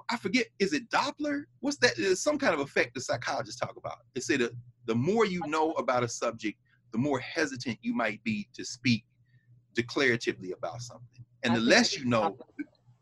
[0.09, 1.43] I forget is it doppler?
[1.59, 1.95] What's that?
[2.17, 3.99] Some kind of effect the psychologists talk about.
[4.13, 4.51] They say that
[4.85, 6.57] the more you know about a subject
[6.91, 9.03] the more hesitant you might be to speak
[9.75, 11.25] declaratively about something.
[11.43, 12.37] And the less you know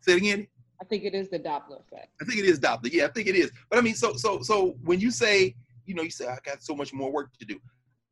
[0.01, 0.47] say it again
[0.81, 2.09] I think it is the Doppler effect.
[2.19, 2.91] I think it is Doppler.
[2.91, 3.51] Yeah, I think it is.
[3.69, 5.55] But I mean, so so so when you say,
[5.85, 7.59] you know, you say I got so much more work to do,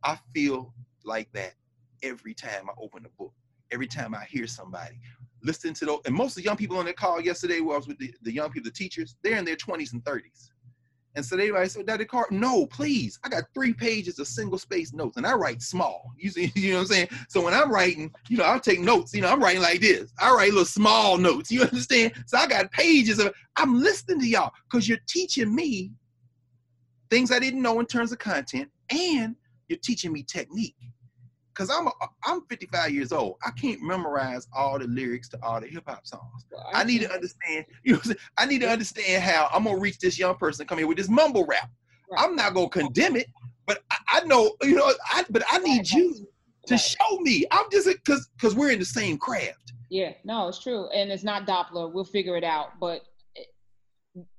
[0.04, 0.74] I feel
[1.04, 1.54] like that
[2.04, 3.34] every time I open a book,
[3.72, 5.00] every time I hear somebody.
[5.42, 7.78] Listen to those, and most of the young people on that call yesterday, where I
[7.78, 10.50] was with the, the young people, the teachers, they're in their 20s and 30s.
[11.20, 13.20] And so they said, Daddy Carr, no, please.
[13.26, 16.14] I got three pages of single space notes and I write small.
[16.18, 17.10] You see, you know what I'm saying?
[17.28, 19.14] So when I'm writing, you know, I'll take notes.
[19.14, 20.14] You know, I'm writing like this.
[20.18, 21.52] I write little small notes.
[21.60, 22.14] You understand?
[22.26, 25.92] So I got pages of I'm listening to y'all because you're teaching me
[27.10, 29.36] things I didn't know in terms of content, and
[29.68, 30.76] you're teaching me technique
[31.60, 31.92] because I'm a,
[32.24, 33.36] I'm 55 years old.
[33.46, 36.46] I can't memorize all the lyrics to all the hip hop songs.
[36.50, 37.66] Well, I, I, need to understand.
[37.84, 40.88] You know, I need to understand how I'm gonna reach this young person come here
[40.88, 41.70] with this mumble rap.
[42.10, 42.24] Right.
[42.24, 43.28] I'm not gonna condemn it,
[43.66, 44.92] but I, I, know you know.
[45.12, 46.16] I but I need you
[46.68, 47.46] to show me.
[47.52, 49.74] I'm just because because we're in the same craft.
[49.90, 51.92] Yeah, no, it's true, and it's not Doppler.
[51.92, 52.80] We'll figure it out.
[52.80, 53.02] But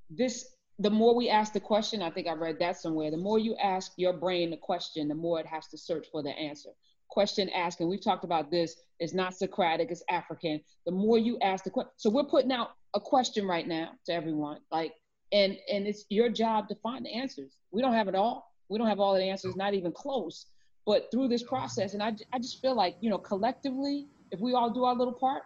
[0.09, 0.47] this
[0.79, 3.57] the more we ask the question, I think I read that somewhere, the more you
[3.57, 6.71] ask your brain the question, the more it has to search for the answer
[7.11, 10.61] question asking, we've talked about this, it's not Socratic, it's African.
[10.87, 14.12] The more you ask the question, so we're putting out a question right now to
[14.12, 14.93] everyone, like,
[15.32, 17.57] and and it's your job to find the answers.
[17.70, 18.53] We don't have it all.
[18.69, 20.47] We don't have all the answers, not even close.
[20.87, 24.55] But through this process, and I, I just feel like, you know, collectively, if we
[24.55, 25.43] all do our little part,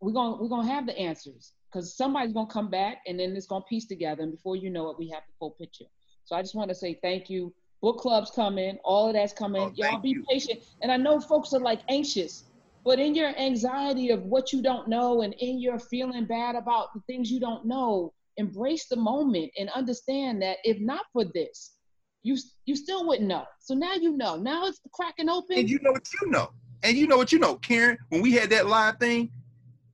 [0.00, 3.46] we're gonna we're gonna have the answers because somebody's gonna come back and then it's
[3.46, 5.84] gonna piece together, and before you know it, we have the full picture.
[6.24, 9.62] So I just want to say thank you book clubs coming, all of that's coming.
[9.62, 10.24] Oh, Y'all be you.
[10.28, 10.60] patient.
[10.82, 12.44] And I know folks are like anxious,
[12.84, 16.92] but in your anxiety of what you don't know and in your feeling bad about
[16.94, 21.74] the things you don't know, embrace the moment and understand that if not for this,
[22.22, 22.36] you
[22.66, 23.44] you still wouldn't know.
[23.60, 24.36] So now you know.
[24.36, 25.58] Now it's cracking open.
[25.58, 26.50] And you know what you know.
[26.82, 29.30] And you know what you know, Karen, when we had that live thing,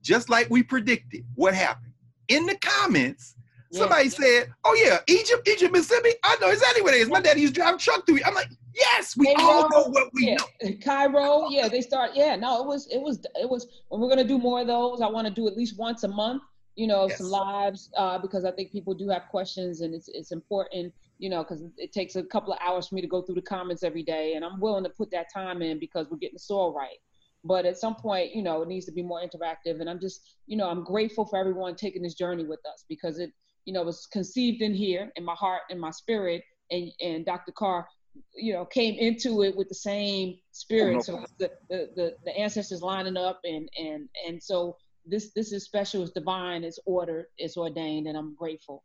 [0.03, 1.93] just like we predicted, what happened?
[2.29, 3.34] In the comments,
[3.75, 6.11] Somebody said, "Oh yeah, Egypt, Egypt, Mississippi.
[6.23, 7.09] I know exactly what it is.
[7.09, 9.85] My daddy used to drive a truck through it." I'm like, "Yes, we all know
[9.89, 10.37] what we yeah.
[10.63, 12.13] know." Cairo, yeah, they start.
[12.15, 13.67] Yeah, no, it was, it was, it was.
[13.89, 16.09] When we're gonna do more of those, I want to do at least once a
[16.09, 16.43] month.
[16.77, 17.19] You know, yes.
[17.19, 20.93] some lives uh, because I think people do have questions, and it's it's important.
[21.19, 23.43] You know, because it takes a couple of hours for me to go through the
[23.43, 26.41] comments every day, and I'm willing to put that time in because we're getting the
[26.41, 26.99] soil right
[27.45, 30.37] but at some point you know it needs to be more interactive and i'm just
[30.47, 33.33] you know i'm grateful for everyone taking this journey with us because it
[33.65, 36.43] you know, was conceived in here in my heart and my spirit.
[36.71, 37.53] And, and Dr.
[37.53, 37.87] Carr,
[38.35, 40.93] you know, came into it with the same spirit.
[40.93, 41.01] Oh, no.
[41.01, 44.77] So the, the, the, the, ancestors lining up and, and, and so
[45.07, 48.83] this, this is special, it's divine, it's ordered, it's ordained, and I'm grateful.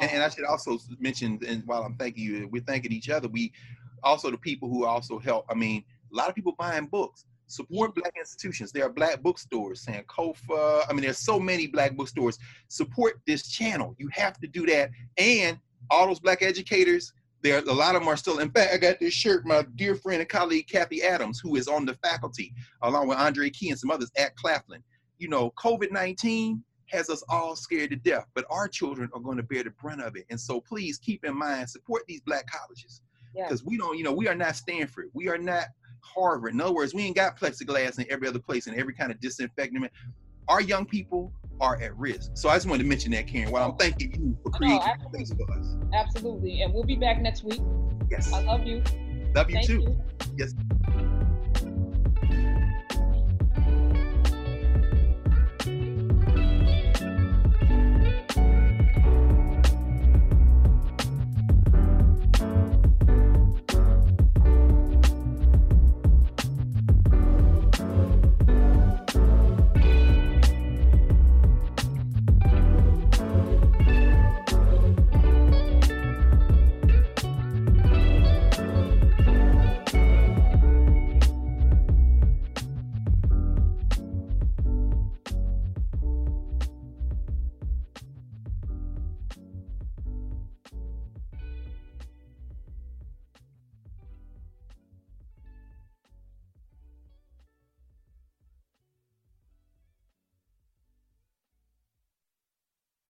[0.00, 3.28] And, and I should also mention, and while I'm thanking you, we're thanking each other.
[3.28, 3.52] We
[4.02, 5.46] also the people who also help.
[5.50, 7.24] I mean, a lot of people buying books.
[7.50, 8.70] Support black institutions.
[8.70, 10.84] There are black bookstores, Sankofa.
[10.88, 12.38] I mean, there's so many black bookstores.
[12.68, 13.94] Support this channel.
[13.98, 14.90] You have to do that.
[15.18, 15.58] And
[15.90, 17.12] all those black educators,
[17.42, 18.38] there a lot of them are still.
[18.38, 19.44] In fact, I got this shirt.
[19.46, 23.50] My dear friend and colleague Kathy Adams, who is on the faculty, along with Andre
[23.50, 24.82] Key and some others at Claflin.
[25.18, 29.42] You know, COVID-19 has us all scared to death, but our children are going to
[29.42, 30.26] bear the brunt of it.
[30.30, 33.02] And so, please keep in mind, support these black colleges
[33.34, 33.98] because we don't.
[33.98, 35.06] You know, we are not Stanford.
[35.14, 35.64] We are not
[36.02, 36.54] Harvard.
[36.54, 39.20] In other words, we ain't got plexiglass in every other place and every kind of
[39.20, 39.90] disinfectant.
[40.48, 42.30] Our young people are at risk.
[42.34, 45.08] So I just wanted to mention that, Karen, while I'm thanking you for creating no,
[45.12, 45.76] space for us.
[45.92, 46.62] Absolutely.
[46.62, 47.60] And we'll be back next week.
[48.10, 48.32] Yes.
[48.32, 48.82] I love you.
[49.34, 49.80] Love you Thank too.
[49.82, 50.02] you.
[50.36, 50.54] Yes.